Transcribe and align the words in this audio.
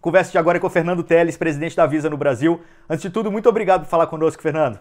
Conversa 0.00 0.30
de 0.30 0.38
agora 0.38 0.58
é 0.58 0.60
com 0.60 0.68
o 0.68 0.70
Fernando 0.70 1.02
Teles, 1.02 1.36
presidente 1.36 1.74
da 1.74 1.84
Visa 1.84 2.08
no 2.08 2.16
Brasil. 2.16 2.60
Antes 2.88 3.02
de 3.02 3.10
tudo, 3.10 3.32
muito 3.32 3.48
obrigado 3.48 3.80
por 3.80 3.88
falar 3.88 4.06
conosco, 4.06 4.40
Fernando. 4.40 4.78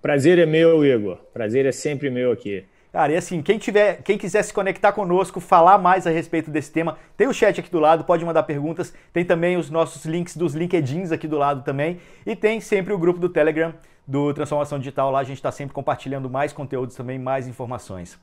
Prazer 0.00 0.38
é 0.38 0.46
meu, 0.46 0.82
Igor. 0.82 1.18
Prazer 1.34 1.66
é 1.66 1.72
sempre 1.72 2.08
meu 2.08 2.32
aqui. 2.32 2.64
Cara, 2.90 3.12
e 3.12 3.16
assim, 3.18 3.42
quem 3.42 3.58
tiver, 3.58 4.00
quem 4.02 4.16
quiser 4.16 4.42
se 4.44 4.50
conectar 4.50 4.92
conosco, 4.92 5.40
falar 5.40 5.76
mais 5.76 6.06
a 6.06 6.10
respeito 6.10 6.50
desse 6.50 6.72
tema, 6.72 6.96
tem 7.18 7.28
o 7.28 7.34
chat 7.34 7.60
aqui 7.60 7.70
do 7.70 7.78
lado, 7.78 8.02
pode 8.02 8.24
mandar 8.24 8.44
perguntas, 8.44 8.94
tem 9.12 9.26
também 9.26 9.58
os 9.58 9.68
nossos 9.68 10.06
links 10.06 10.38
dos 10.38 10.54
LinkedIns 10.54 11.12
aqui 11.12 11.28
do 11.28 11.36
lado 11.36 11.62
também, 11.62 12.00
e 12.24 12.34
tem 12.34 12.62
sempre 12.62 12.94
o 12.94 12.98
grupo 12.98 13.20
do 13.20 13.28
Telegram 13.28 13.74
do 14.06 14.32
Transformação 14.32 14.78
Digital, 14.78 15.10
lá 15.10 15.18
a 15.18 15.24
gente 15.24 15.36
está 15.36 15.52
sempre 15.52 15.74
compartilhando 15.74 16.30
mais 16.30 16.50
conteúdos 16.50 16.96
também, 16.96 17.18
mais 17.18 17.46
informações. 17.46 18.18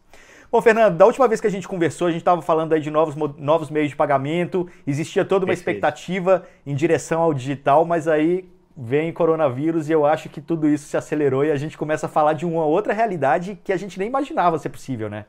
Bom, 0.52 0.62
Fernando, 0.62 0.96
da 0.96 1.06
última 1.06 1.28
vez 1.28 1.42
que 1.42 1.48
a 1.48 1.52
gente 1.52 1.68
conversou, 1.68 2.08
a 2.08 2.12
gente 2.12 2.22
estava 2.22 2.42
falando 2.42 2.74
aí 2.74 2.80
de 2.80 2.92
novos, 2.92 3.16
novos 3.38 3.70
meios 3.70 3.90
de 3.90 3.96
pagamento, 3.96 4.70
existia 4.86 5.26
toda 5.26 5.46
uma 5.46 5.54
Perfeito. 5.54 5.70
expectativa 5.70 6.48
em 6.66 6.76
direção 6.76 7.22
ao 7.22 7.34
digital, 7.34 7.84
mas 7.86 8.08
aí 8.08 8.46
vem 8.78 9.12
coronavírus 9.12 9.90
e 9.90 9.94
eu 9.94 10.06
acho 10.06 10.30
que 10.30 10.42
tudo 10.42 10.68
isso 10.68 10.88
se 10.88 10.98
acelerou 10.98 11.46
e 11.46 11.52
a 11.52 11.56
gente 11.56 11.78
começa 11.78 12.06
a 12.08 12.10
falar 12.10 12.34
de 12.34 12.46
uma 12.46 12.66
outra 12.66 12.94
realidade 12.94 13.58
que 13.64 13.72
a 13.72 13.78
gente 13.78 13.98
nem 13.98 14.08
imaginava 14.08 14.58
ser 14.60 14.70
possível, 14.70 15.10
né? 15.10 15.26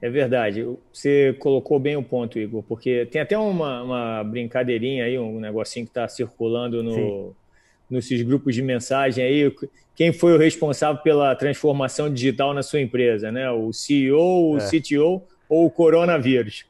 É 0.00 0.08
verdade. 0.08 0.64
Você 0.92 1.36
colocou 1.40 1.78
bem 1.78 1.96
o 1.96 2.02
ponto, 2.02 2.38
Igor, 2.38 2.62
porque 2.62 3.06
tem 3.06 3.20
até 3.20 3.36
uma, 3.36 3.82
uma 3.82 4.24
brincadeirinha 4.24 5.04
aí, 5.04 5.18
um 5.18 5.40
negocinho 5.40 5.86
que 5.86 5.90
está 5.90 6.06
circulando 6.06 6.82
no, 6.82 7.34
nesses 7.90 8.22
grupos 8.22 8.54
de 8.54 8.62
mensagem 8.62 9.24
aí, 9.24 9.52
quem 9.94 10.12
foi 10.12 10.34
o 10.34 10.38
responsável 10.38 11.02
pela 11.02 11.34
transformação 11.34 12.12
digital 12.12 12.54
na 12.54 12.62
sua 12.62 12.80
empresa, 12.80 13.32
né? 13.32 13.50
O 13.50 13.72
CEO, 13.72 14.52
o 14.52 14.58
é. 14.58 14.60
CTO 14.60 15.22
ou 15.48 15.66
o 15.66 15.70
coronavírus? 15.70 16.64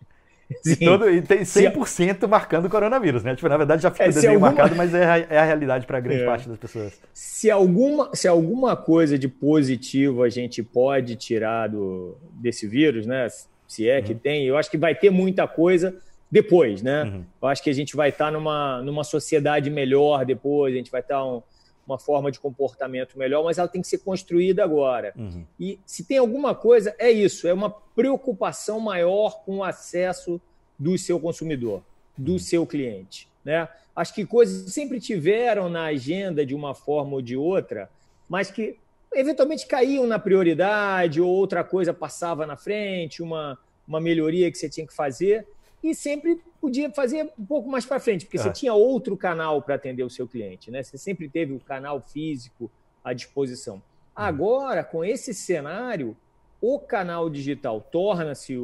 E, 0.65 0.77
todo, 0.77 1.11
e 1.11 1.21
tem 1.21 1.41
100% 1.41 2.21
se... 2.21 2.27
marcando 2.27 2.65
o 2.65 2.71
coronavírus, 2.71 3.23
né? 3.23 3.35
Tipo, 3.35 3.49
na 3.51 3.57
verdade 3.59 3.83
já 3.83 3.91
fica 3.91 4.05
é, 4.05 4.09
desenho 4.09 4.35
alguma... 4.35 4.51
marcado, 4.51 4.75
mas 4.75 4.95
é 4.95 5.05
a, 5.05 5.19
é 5.19 5.39
a 5.39 5.45
realidade 5.45 5.87
para 5.87 5.99
a 5.99 6.01
grande 6.01 6.23
é. 6.23 6.25
parte 6.25 6.49
das 6.49 6.57
pessoas. 6.57 6.99
Se 7.13 7.51
alguma, 7.51 8.11
se 8.15 8.27
alguma 8.27 8.75
coisa 8.75 9.19
de 9.19 9.29
positivo 9.29 10.23
a 10.23 10.31
gente 10.31 10.63
pode 10.63 11.17
tirar 11.17 11.69
do, 11.69 12.17
desse 12.33 12.67
vírus, 12.67 13.07
né? 13.07 13.29
Se 13.67 13.89
é 13.89 14.01
que 14.01 14.15
uhum. 14.15 14.19
tem, 14.19 14.47
eu 14.47 14.57
acho 14.57 14.71
que 14.71 14.79
vai 14.79 14.95
ter 14.95 15.11
muita 15.11 15.47
coisa 15.47 15.95
depois, 16.31 16.83
né? 16.83 17.05
Uhum. 17.05 17.25
Eu 17.41 17.49
acho 17.49 17.63
que 17.63 17.71
a 17.71 17.75
gente 17.75 17.97
vai 17.97 18.11
estar 18.11 18.31
numa, 18.31 18.83
numa 18.83 19.05
sociedade 19.05 19.71
melhor 19.71 20.25
depois, 20.25 20.75
a 20.75 20.77
gente 20.77 20.91
vai 20.91 21.01
estar 21.01 21.25
um, 21.25 21.43
uma 21.87 21.99
forma 21.99 22.31
de 22.31 22.39
comportamento 22.39 23.19
melhor, 23.19 23.43
mas 23.43 23.57
ela 23.57 23.69
tem 23.69 23.81
que 23.81 23.89
ser 23.89 23.99
construída 23.99 24.63
agora. 24.63 25.15
Uhum. 25.17 25.45
E 25.59 25.81
se 25.87 26.05
tem 26.05 26.19
alguma 26.19 26.55
coisa, 26.55 26.95
é 26.99 27.11
isso, 27.11 27.49
é 27.49 27.53
uma 27.53 27.71
preocupação 27.71 28.79
maior 28.79 29.43
com 29.43 29.59
o 29.59 29.65
acesso 29.65 30.41
do 30.79 30.99
seu 30.99 31.19
consumidor, 31.19 31.83
do 32.17 32.33
uhum. 32.33 32.39
seu 32.39 32.67
cliente, 32.67 33.29
né? 33.45 33.69
Acho 33.97 34.15
que 34.15 34.25
coisas 34.25 34.73
sempre 34.73 35.01
tiveram 35.01 35.69
na 35.69 35.87
agenda 35.87 36.47
de 36.47 36.55
uma 36.55 36.73
forma 36.73 37.15
ou 37.15 37.23
de 37.23 37.37
outra, 37.37 37.91
mas 38.29 38.49
que 38.49 38.77
eventualmente 39.13 39.67
caíam 39.67 40.07
na 40.07 40.19
prioridade 40.19 41.21
ou 41.21 41.29
outra 41.29 41.65
coisa 41.65 41.93
passava 41.93 42.47
na 42.47 42.57
frente, 42.57 43.23
uma, 43.23 43.59
uma 43.89 44.01
melhoria 44.01 44.53
que 44.53 44.59
você 44.59 44.69
tinha 44.69 44.87
que 44.87 44.95
fazer 44.95 45.47
e 45.83 45.95
sempre 45.95 46.41
podia 46.61 46.91
fazer 46.91 47.33
um 47.39 47.47
pouco 47.47 47.69
mais 47.69 47.87
para 47.87 48.01
frente, 48.01 48.25
porque 48.25 48.39
você 48.39 48.49
é. 48.49 48.53
tinha 48.53 48.75
outro 48.75 49.17
canal 49.17 49.63
para 49.63 49.77
atender 49.77 50.03
o 50.03 50.11
seu 50.11 50.27
cliente, 50.27 50.71
né? 50.71 50.83
Você 50.83 50.99
sempre 50.99 51.29
teve 51.29 51.53
o 51.53 51.61
canal 51.61 52.01
físico 52.01 52.71
à 53.05 53.13
disposição. 53.13 53.77
Uhum. 53.77 53.83
Agora, 54.15 54.83
com 54.83 55.05
esse 55.05 55.33
cenário, 55.33 56.17
o 56.61 56.79
canal 56.79 57.31
digital 57.31 57.81
torna-se 57.81 58.57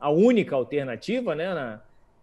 a 0.00 0.10
única 0.10 0.56
alternativa, 0.56 1.34
né? 1.34 1.54
Na, 1.54 1.80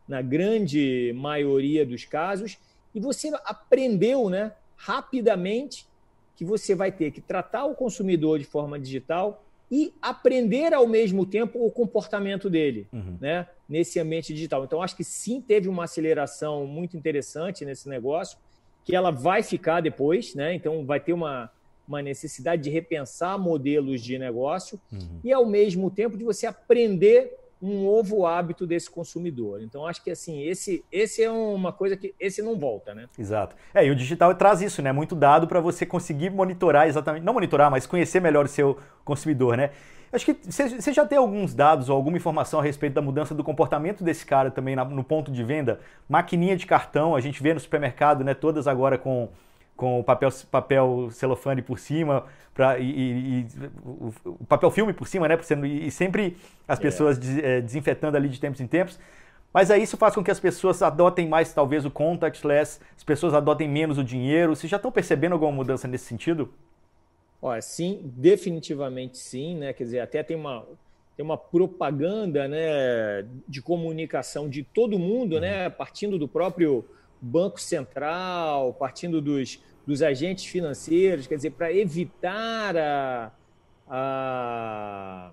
na 0.07 0.21
grande 0.21 1.13
maioria 1.15 1.85
dos 1.85 2.03
casos, 2.03 2.57
e 2.93 2.99
você 2.99 3.31
aprendeu, 3.45 4.29
né? 4.29 4.51
Rapidamente 4.75 5.87
que 6.35 6.43
você 6.43 6.75
vai 6.75 6.91
ter 6.91 7.11
que 7.11 7.21
tratar 7.21 7.65
o 7.65 7.75
consumidor 7.75 8.39
de 8.39 8.45
forma 8.45 8.77
digital 8.77 9.45
e 9.71 9.93
aprender 10.01 10.73
ao 10.73 10.85
mesmo 10.85 11.25
tempo 11.25 11.65
o 11.65 11.71
comportamento 11.71 12.49
dele, 12.49 12.87
uhum. 12.91 13.17
né? 13.21 13.47
Nesse 13.71 13.99
ambiente 14.01 14.33
digital. 14.33 14.65
Então, 14.65 14.83
acho 14.83 14.97
que 14.97 15.03
sim 15.03 15.39
teve 15.39 15.69
uma 15.69 15.85
aceleração 15.85 16.67
muito 16.67 16.97
interessante 16.97 17.63
nesse 17.63 17.87
negócio, 17.87 18.37
que 18.83 18.93
ela 18.93 19.11
vai 19.11 19.41
ficar 19.41 19.79
depois, 19.79 20.35
né? 20.35 20.53
Então, 20.53 20.85
vai 20.85 20.99
ter 20.99 21.13
uma, 21.13 21.49
uma 21.87 22.01
necessidade 22.01 22.63
de 22.63 22.69
repensar 22.69 23.39
modelos 23.39 24.01
de 24.01 24.19
negócio 24.19 24.77
uhum. 24.91 25.21
e, 25.23 25.31
ao 25.31 25.45
mesmo 25.45 25.89
tempo, 25.89 26.17
de 26.17 26.25
você 26.25 26.45
aprender 26.45 27.37
um 27.61 27.85
novo 27.85 28.25
hábito 28.25 28.65
desse 28.65 28.89
consumidor. 28.89 29.61
Então, 29.61 29.85
acho 29.85 30.03
que 30.03 30.09
assim, 30.09 30.41
esse, 30.43 30.83
esse 30.91 31.21
é 31.23 31.29
uma 31.29 31.71
coisa 31.71 31.95
que 31.95 32.13
esse 32.19 32.41
não 32.41 32.57
volta, 32.57 32.95
né? 32.95 33.07
Exato. 33.17 33.55
É, 33.73 33.85
e 33.85 33.91
o 33.91 33.95
digital 33.95 34.33
traz 34.33 34.61
isso, 34.61 34.81
né? 34.81 34.91
Muito 34.91 35.15
dado 35.15 35.47
para 35.47 35.59
você 35.59 35.85
conseguir 35.85 36.31
monitorar 36.31 36.87
exatamente, 36.87 37.23
não 37.23 37.33
monitorar, 37.33 37.69
mas 37.69 37.85
conhecer 37.85 38.19
melhor 38.19 38.45
o 38.45 38.49
seu 38.49 38.77
consumidor, 39.05 39.55
né? 39.55 39.69
Acho 40.13 40.25
que 40.25 40.37
você 40.43 40.91
já 40.91 41.05
tem 41.05 41.17
alguns 41.17 41.53
dados 41.53 41.87
ou 41.87 41.95
alguma 41.95 42.17
informação 42.17 42.59
a 42.59 42.63
respeito 42.63 42.93
da 42.93 43.01
mudança 43.01 43.33
do 43.33 43.43
comportamento 43.43 44.03
desse 44.03 44.25
cara 44.25 44.51
também 44.51 44.75
no 44.75 45.03
ponto 45.03 45.31
de 45.31 45.43
venda? 45.43 45.79
Maquininha 46.09 46.57
de 46.57 46.65
cartão, 46.65 47.15
a 47.15 47.21
gente 47.21 47.41
vê 47.41 47.53
no 47.53 47.59
supermercado, 47.59 48.23
né? 48.23 48.33
Todas 48.33 48.67
agora 48.67 48.97
com 48.97 49.29
com 49.81 49.99
o 49.99 50.03
papel, 50.03 50.29
papel 50.51 51.09
celofane 51.09 51.59
por 51.63 51.79
cima 51.79 52.25
pra, 52.53 52.77
e, 52.77 52.83
e, 52.83 53.39
e 53.39 53.47
o, 53.83 54.13
o, 54.25 54.45
papel 54.45 54.69
filme 54.69 54.93
por 54.93 55.07
cima, 55.07 55.27
né? 55.27 55.35
E, 55.63 55.87
e 55.87 55.91
sempre 55.91 56.37
as 56.67 56.77
é. 56.77 56.81
pessoas 56.83 57.17
é. 57.39 57.61
desinfetando 57.61 58.15
ali 58.15 58.29
de 58.29 58.39
tempos 58.39 58.61
em 58.61 58.67
tempos. 58.67 58.99
Mas 59.51 59.71
aí 59.71 59.81
isso 59.81 59.97
faz 59.97 60.13
com 60.13 60.23
que 60.23 60.29
as 60.29 60.39
pessoas 60.39 60.83
adotem 60.83 61.27
mais, 61.27 61.51
talvez, 61.51 61.83
o 61.83 61.89
contactless, 61.89 62.79
as 62.95 63.03
pessoas 63.03 63.33
adotem 63.33 63.67
menos 63.67 63.97
o 63.97 64.03
dinheiro. 64.03 64.55
Vocês 64.55 64.69
já 64.69 64.77
estão 64.77 64.91
percebendo 64.91 65.33
alguma 65.33 65.51
mudança 65.51 65.87
nesse 65.87 66.05
sentido? 66.05 66.53
Olha, 67.41 67.61
sim, 67.61 68.01
definitivamente 68.03 69.17
sim, 69.17 69.55
né? 69.55 69.73
Quer 69.73 69.83
dizer, 69.83 69.99
até 69.99 70.21
tem 70.21 70.37
uma, 70.37 70.63
tem 71.17 71.25
uma 71.25 71.37
propaganda 71.37 72.47
né, 72.47 73.25
de 73.47 73.61
comunicação 73.61 74.47
de 74.47 74.63
todo 74.63 74.99
mundo, 74.99 75.39
né? 75.39 75.67
Uhum. 75.67 75.73
Partindo 75.73 76.19
do 76.19 76.27
próprio 76.27 76.85
Banco 77.19 77.59
Central, 77.59 78.73
partindo 78.73 79.19
dos, 79.19 79.59
dos 79.87 80.03
agentes 80.03 80.45
financeiros, 80.45 81.25
quer 81.25 81.35
dizer, 81.35 81.51
para 81.51 81.73
evitar 81.73 82.77
a, 82.77 83.31
a, 83.87 85.31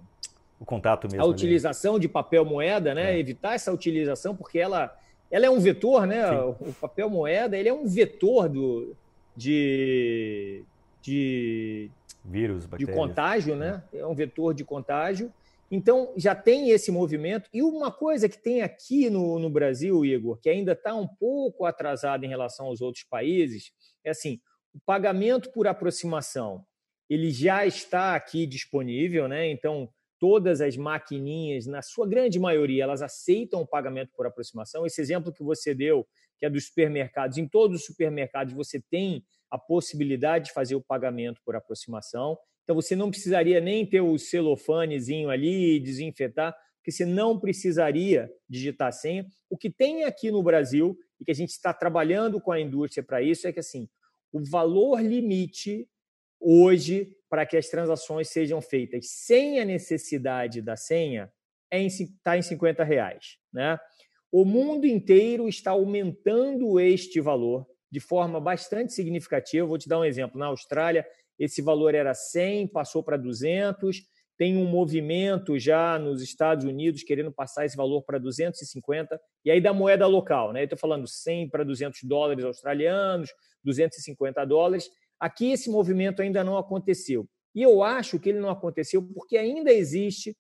o 0.58 0.64
contato 0.64 1.08
mesmo. 1.10 1.22
A 1.22 1.26
utilização 1.26 1.94
ali. 1.94 2.02
de 2.02 2.08
papel 2.08 2.44
moeda, 2.44 2.94
né? 2.94 3.14
É. 3.14 3.18
Evitar 3.18 3.54
essa 3.54 3.70
utilização, 3.70 4.34
porque 4.34 4.58
ela, 4.58 4.96
ela 5.30 5.44
é 5.44 5.50
um 5.50 5.60
vetor, 5.60 6.06
né? 6.06 6.26
Sim. 6.26 6.54
O 6.60 6.72
papel 6.72 7.10
moeda 7.10 7.56
ele 7.56 7.68
é 7.68 7.72
um 7.72 7.86
vetor 7.86 8.48
do, 8.48 8.96
de, 9.36 10.62
de 11.02 11.90
vírus, 12.24 12.66
bactérias. 12.66 12.94
de 12.94 13.00
contágio, 13.00 13.56
né? 13.56 13.82
É. 13.92 13.98
é 13.98 14.06
um 14.06 14.14
vetor 14.14 14.54
de 14.54 14.64
contágio. 14.64 15.32
Então, 15.70 16.12
já 16.16 16.34
tem 16.34 16.70
esse 16.70 16.90
movimento. 16.90 17.48
E 17.52 17.62
uma 17.62 17.90
coisa 17.90 18.28
que 18.28 18.38
tem 18.38 18.62
aqui 18.62 19.10
no, 19.10 19.38
no 19.38 19.50
Brasil, 19.50 20.04
Igor, 20.04 20.38
que 20.38 20.48
ainda 20.48 20.72
está 20.72 20.94
um 20.94 21.06
pouco 21.06 21.64
atrasado 21.64 22.24
em 22.24 22.28
relação 22.28 22.66
aos 22.66 22.80
outros 22.80 23.04
países, 23.04 23.72
é 24.04 24.10
assim: 24.10 24.40
o 24.74 24.80
pagamento 24.80 25.50
por 25.52 25.66
aproximação 25.66 26.64
ele 27.08 27.30
já 27.30 27.64
está 27.64 28.14
aqui 28.14 28.46
disponível, 28.46 29.26
né? 29.26 29.50
Então, 29.50 29.88
todas 30.18 30.60
as 30.60 30.76
maquininhas, 30.76 31.66
na 31.66 31.80
sua 31.80 32.06
grande 32.06 32.38
maioria, 32.38 32.82
elas 32.82 33.00
aceitam 33.00 33.62
o 33.62 33.66
pagamento 33.66 34.12
por 34.14 34.26
aproximação. 34.26 34.84
Esse 34.84 35.00
exemplo 35.00 35.32
que 35.32 35.42
você 35.42 35.74
deu, 35.74 36.06
que 36.38 36.44
é 36.44 36.50
dos 36.50 36.66
supermercados, 36.66 37.38
em 37.38 37.48
todos 37.48 37.80
os 37.80 37.86
supermercados 37.86 38.52
você 38.52 38.80
tem 38.90 39.24
a 39.50 39.58
possibilidade 39.58 40.46
de 40.46 40.52
fazer 40.52 40.74
o 40.74 40.80
pagamento 40.80 41.40
por 41.44 41.56
aproximação. 41.56 42.38
Então, 42.64 42.74
você 42.74 42.94
não 42.94 43.10
precisaria 43.10 43.60
nem 43.60 43.86
ter 43.86 44.00
o 44.00 44.18
celofanezinho 44.18 45.30
ali 45.30 45.76
e 45.76 45.80
desinfetar, 45.80 46.54
porque 46.76 46.92
você 46.92 47.04
não 47.04 47.38
precisaria 47.38 48.30
digitar 48.48 48.92
senha. 48.92 49.26
O 49.48 49.56
que 49.56 49.70
tem 49.70 50.04
aqui 50.04 50.30
no 50.30 50.42
Brasil, 50.42 50.98
e 51.20 51.24
que 51.24 51.30
a 51.30 51.34
gente 51.34 51.50
está 51.50 51.72
trabalhando 51.72 52.40
com 52.40 52.52
a 52.52 52.60
indústria 52.60 53.02
para 53.02 53.22
isso, 53.22 53.48
é 53.48 53.52
que 53.52 53.60
assim, 53.60 53.88
o 54.32 54.44
valor 54.44 55.00
limite 55.00 55.88
hoje 56.40 57.16
para 57.28 57.44
que 57.44 57.56
as 57.56 57.68
transações 57.68 58.28
sejam 58.28 58.60
feitas 58.60 59.10
sem 59.10 59.60
a 59.60 59.64
necessidade 59.64 60.62
da 60.62 60.76
senha 60.76 61.32
está 61.70 61.76
é 61.76 61.80
em, 61.80 61.88
tá 62.22 62.38
em 62.38 62.42
50 62.42 62.84
reais. 62.84 63.38
Né? 63.52 63.78
O 64.32 64.44
mundo 64.44 64.86
inteiro 64.86 65.48
está 65.48 65.72
aumentando 65.72 66.78
este 66.80 67.20
valor 67.20 67.66
de 67.90 68.00
forma 68.00 68.40
bastante 68.40 68.92
significativa. 68.92 69.66
Vou 69.66 69.78
te 69.78 69.88
dar 69.88 69.98
um 69.98 70.04
exemplo. 70.04 70.38
Na 70.38 70.46
Austrália, 70.46 71.06
esse 71.38 71.62
valor 71.62 71.94
era 71.94 72.14
100, 72.14 72.68
passou 72.68 73.02
para 73.02 73.16
200. 73.16 74.02
Tem 74.36 74.56
um 74.56 74.66
movimento 74.66 75.58
já 75.58 75.98
nos 75.98 76.22
Estados 76.22 76.64
Unidos 76.64 77.02
querendo 77.02 77.32
passar 77.32 77.66
esse 77.66 77.76
valor 77.76 78.02
para 78.02 78.18
250, 78.18 79.20
e 79.44 79.50
aí 79.50 79.60
da 79.60 79.72
moeda 79.72 80.06
local, 80.06 80.52
né? 80.52 80.62
Estou 80.62 80.78
falando 80.78 81.08
100 81.08 81.48
para 81.50 81.64
200 81.64 82.04
dólares 82.04 82.44
australianos, 82.44 83.30
250 83.64 84.44
dólares. 84.44 84.88
Aqui 85.18 85.50
esse 85.50 85.68
movimento 85.68 86.22
ainda 86.22 86.44
não 86.44 86.56
aconteceu. 86.56 87.28
E 87.52 87.62
eu 87.62 87.82
acho 87.82 88.20
que 88.20 88.28
ele 88.28 88.38
não 88.38 88.50
aconteceu 88.50 89.02
porque 89.02 89.36
ainda 89.36 89.72
existe 89.72 90.36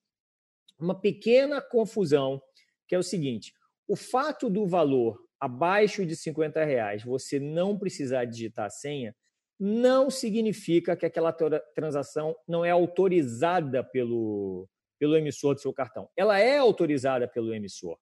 uma 0.78 0.94
pequena 0.94 1.60
confusão, 1.60 2.40
que 2.86 2.94
é 2.94 2.98
o 2.98 3.02
seguinte: 3.02 3.52
o 3.88 3.96
fato 3.96 4.48
do 4.48 4.64
valor 4.64 5.18
abaixo 5.40 6.04
de 6.04 6.16
50 6.16 6.64
reais 6.64 7.02
você 7.02 7.38
não 7.38 7.78
precisar 7.78 8.24
digitar 8.24 8.66
a 8.66 8.70
senha, 8.70 9.14
não 9.58 10.10
significa 10.10 10.96
que 10.96 11.06
aquela 11.06 11.32
transação 11.74 12.36
não 12.46 12.64
é 12.64 12.70
autorizada 12.70 13.82
pelo, 13.82 14.68
pelo 14.98 15.16
emissor 15.16 15.54
do 15.54 15.60
seu 15.60 15.72
cartão. 15.72 16.08
Ela 16.16 16.38
é 16.38 16.58
autorizada 16.58 17.26
pelo 17.26 17.52
emissor. 17.52 17.98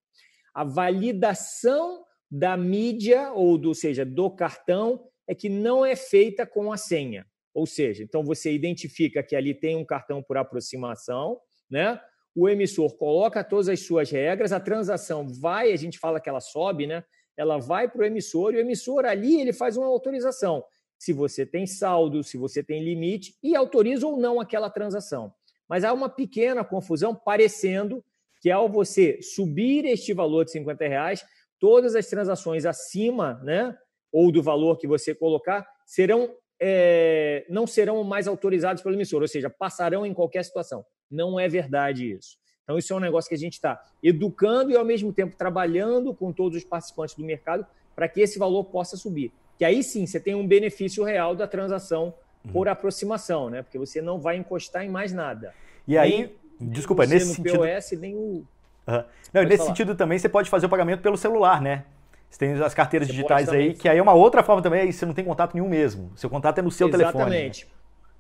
A 0.55 0.65
validação 0.65 2.05
da 2.31 2.57
mídia, 2.57 3.33
ou 3.33 3.57
do, 3.57 3.75
seja, 3.75 4.05
do 4.05 4.31
cartão, 4.31 5.09
é 5.27 5.35
que 5.35 5.49
não 5.49 5.85
é 5.85 5.97
feita 5.97 6.47
com 6.47 6.73
a 6.73 6.77
senha. 6.77 7.27
Ou 7.55 7.67
seja, 7.67 8.03
então 8.03 8.23
você 8.23 8.53
identifica 8.53 9.23
que 9.23 9.35
ali 9.35 9.55
tem 9.55 9.77
um 9.77 9.85
cartão 9.85 10.23
por 10.23 10.37
aproximação, 10.37 11.41
né? 11.71 11.99
O 12.35 12.51
emissor 12.51 12.95
coloca 12.99 13.43
todas 13.43 13.67
as 13.67 13.81
suas 13.81 14.11
regras, 14.11 14.53
a 14.53 14.61
transação 14.61 15.27
vai, 15.27 15.73
a 15.73 15.77
gente 15.77 15.99
fala 15.99 16.21
que 16.21 16.29
ela 16.29 16.41
sobe, 16.41 16.87
né? 16.87 17.03
Ela 17.37 17.59
vai 17.59 17.89
para 17.89 18.03
o 18.03 18.05
emissor 18.05 18.55
e 18.55 18.57
o 18.57 18.61
emissor 18.61 19.05
ali 19.05 19.41
ele 19.41 19.53
faz 19.53 19.77
uma 19.77 19.87
autorização. 19.87 20.65
Se 20.99 21.13
você 21.13 21.45
tem 21.45 21.67
saldo, 21.67 22.23
se 22.25 22.39
você 22.39 22.63
tem 22.63 22.83
limite 22.83 23.37
e 23.43 23.55
autoriza 23.55 24.07
ou 24.07 24.17
não 24.17 24.41
aquela 24.41 24.71
transação. 24.71 25.33
Mas 25.69 25.85
há 25.85 25.93
uma 25.93 26.09
pequena 26.09 26.65
confusão, 26.65 27.15
parecendo 27.15 28.03
que 28.41 28.51
ao 28.51 28.69
você 28.69 29.21
subir 29.21 29.85
este 29.85 30.13
valor 30.13 30.45
de 30.45 30.53
50 30.53 30.87
reais, 30.87 31.25
todas 31.59 31.95
as 31.95 32.07
transações 32.07 32.65
acima, 32.65 33.41
né, 33.43 33.77
ou 34.13 34.31
do 34.31 34.43
valor 34.43 34.79
que 34.79 34.87
você 34.87 35.15
colocar, 35.15 35.67
serão 35.85 36.35
é, 36.59 37.45
não 37.51 37.67
serão 37.67 38.03
mais 38.03 38.27
autorizados 38.27 38.83
pelo 38.83 38.95
emissor, 38.95 39.21
ou 39.21 39.29
seja, 39.29 39.51
passarão 39.51 40.07
em 40.07 40.15
qualquer 40.15 40.43
situação. 40.43 40.85
Não 41.11 41.39
é 41.39 41.49
verdade 41.49 42.11
isso. 42.13 42.39
Então, 42.67 42.77
isso 42.77 42.93
é 42.93 42.97
um 42.97 43.01
negócio 43.01 43.29
que 43.29 43.35
a 43.37 43.39
gente 43.39 43.53
está 43.53 43.81
educando 44.03 44.73
e, 44.73 44.77
ao 44.77 44.85
mesmo 44.85 45.13
tempo, 45.13 45.37
trabalhando 45.37 46.13
com 46.13 46.33
todos 46.33 46.59
os 46.59 46.65
participantes 46.65 47.15
do 47.15 47.25
mercado 47.25 47.65
para 47.95 48.09
que 48.09 48.21
esse 48.21 48.41
valor 48.41 48.65
possa 48.65 48.97
subir. 48.97 49.33
Que 49.57 49.65
aí 49.65 49.85
sim 49.85 50.05
você 50.05 50.19
tem 50.19 50.35
um 50.35 50.45
benefício 50.45 51.05
real 51.05 51.37
da 51.37 51.47
transação 51.47 52.13
uhum. 52.45 52.53
por 52.53 52.69
aproximação, 52.69 53.49
né? 53.49 53.63
Porque 53.63 53.79
você 53.79 54.03
não 54.03 54.19
vai 54.19 54.37
encostar 54.37 54.85
em 54.85 54.89
mais 54.89 55.13
nada. 55.13 55.55
E 55.87 55.97
aí, 55.97 56.35
nem, 56.59 56.71
desculpa, 56.71 57.07
nem 57.07 57.15
nesse 57.15 57.35
sentido. 57.37 57.59
POS, 57.59 57.93
nem 58.01 58.17
o. 58.17 58.19
Uhum. 58.19 59.05
Não, 59.33 59.43
nesse 59.45 59.59
falar. 59.59 59.69
sentido 59.69 59.95
também 59.95 60.19
você 60.19 60.29
pode 60.29 60.51
fazer 60.51 60.67
o 60.67 60.69
pagamento 60.69 61.03
pelo 61.03 61.17
celular, 61.17 61.63
né? 61.63 61.85
Você 62.29 62.41
tem 62.41 62.53
as 62.61 62.75
carteiras 62.75 63.07
você 63.07 63.15
digitais 63.15 63.49
aí, 63.49 63.75
que 63.75 63.89
aí 63.89 63.97
é 63.97 64.03
uma 64.03 64.13
outra 64.13 64.43
forma 64.43 64.61
também, 64.61 64.81
aí 64.81 64.93
você 64.93 65.07
não 65.07 65.15
tem 65.15 65.25
contato 65.25 65.55
nenhum 65.55 65.69
mesmo. 65.69 66.11
Seu 66.17 66.29
contato 66.29 66.59
é 66.59 66.63
no 66.63 66.71
seu 66.73 66.89
Exatamente. 66.89 67.13
telefone. 67.13 67.37
Exatamente. 67.37 67.65
Né? 67.65 67.71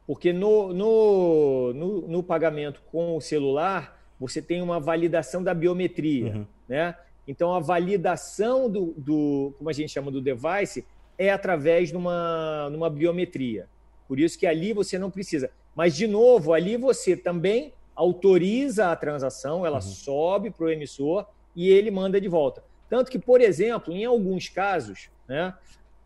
Porque 0.06 0.32
no, 0.32 0.72
no, 0.72 1.72
no, 1.74 2.08
no, 2.08 2.22
pagamento 2.22 2.80
com 2.92 3.16
o 3.16 3.20
celular, 3.20 3.95
você 4.18 4.40
tem 4.40 4.62
uma 4.62 4.80
validação 4.80 5.42
da 5.42 5.52
biometria. 5.52 6.34
Uhum. 6.34 6.46
Né? 6.68 6.94
Então, 7.26 7.52
a 7.54 7.60
validação 7.60 8.70
do, 8.70 8.94
do, 8.96 9.54
como 9.58 9.68
a 9.68 9.72
gente 9.72 9.90
chama, 9.92 10.10
do 10.10 10.20
device, 10.20 10.84
é 11.18 11.30
através 11.30 11.90
de 11.90 11.96
uma, 11.96 12.68
numa 12.70 12.88
biometria. 12.88 13.68
Por 14.06 14.20
isso 14.20 14.38
que 14.38 14.46
ali 14.46 14.72
você 14.72 14.98
não 14.98 15.10
precisa. 15.10 15.50
Mas, 15.74 15.96
de 15.96 16.06
novo, 16.06 16.52
ali 16.52 16.76
você 16.76 17.16
também 17.16 17.72
autoriza 17.94 18.90
a 18.90 18.96
transação, 18.96 19.64
ela 19.64 19.76
uhum. 19.76 19.82
sobe 19.82 20.50
para 20.50 20.66
o 20.66 20.70
emissor 20.70 21.26
e 21.54 21.68
ele 21.68 21.90
manda 21.90 22.20
de 22.20 22.28
volta. 22.28 22.62
Tanto 22.88 23.10
que, 23.10 23.18
por 23.18 23.40
exemplo, 23.40 23.92
em 23.92 24.04
alguns 24.04 24.48
casos, 24.48 25.10
né, 25.26 25.54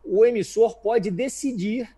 o 0.03 0.25
emissor 0.25 0.79
pode 0.79 1.11
decidir 1.11 1.93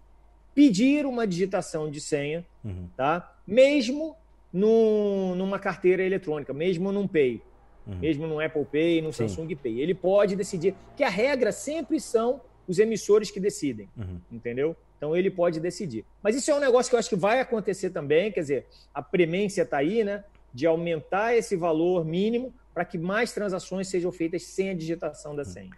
pedir 0.53 1.05
uma 1.05 1.25
digitação 1.25 1.89
de 1.89 1.99
senha, 1.99 2.45
uhum. 2.63 2.87
tá? 2.95 3.33
mesmo 3.45 4.15
num, 4.53 5.33
numa 5.35 5.57
carteira 5.57 6.03
eletrônica, 6.03 6.53
mesmo 6.53 6.91
num 6.91 7.07
Pay, 7.07 7.41
uhum. 7.87 7.95
mesmo 7.95 8.27
no 8.27 8.39
Apple 8.39 8.65
Pay, 8.65 9.01
no 9.01 9.11
Sim. 9.11 9.27
Samsung 9.27 9.55
Pay. 9.55 9.81
Ele 9.81 9.95
pode 9.95 10.35
decidir, 10.35 10.75
que 10.95 11.03
a 11.03 11.09
regra 11.09 11.51
sempre 11.51 11.99
são 11.99 12.39
os 12.67 12.77
emissores 12.77 13.31
que 13.31 13.39
decidem, 13.39 13.89
uhum. 13.97 14.19
entendeu? 14.31 14.75
Então 14.97 15.15
ele 15.15 15.29
pode 15.29 15.59
decidir. 15.59 16.05
Mas 16.21 16.35
isso 16.35 16.49
é 16.51 16.55
um 16.55 16.59
negócio 16.59 16.89
que 16.89 16.95
eu 16.95 16.99
acho 16.99 17.09
que 17.09 17.15
vai 17.15 17.39
acontecer 17.39 17.89
também, 17.89 18.31
quer 18.31 18.41
dizer, 18.41 18.67
a 18.93 19.01
premência 19.01 19.63
está 19.63 19.77
aí, 19.77 20.03
né? 20.03 20.23
De 20.53 20.65
aumentar 20.65 21.35
esse 21.35 21.57
valor 21.57 22.05
mínimo 22.05 22.53
para 22.73 22.85
que 22.85 22.97
mais 22.97 23.33
transações 23.33 23.87
sejam 23.87 24.11
feitas 24.11 24.43
sem 24.43 24.69
a 24.69 24.73
digitação 24.73 25.35
da 25.35 25.43
senha. 25.43 25.71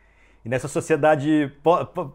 E 0.44 0.50
nessa 0.50 0.68
sociedade 0.68 1.52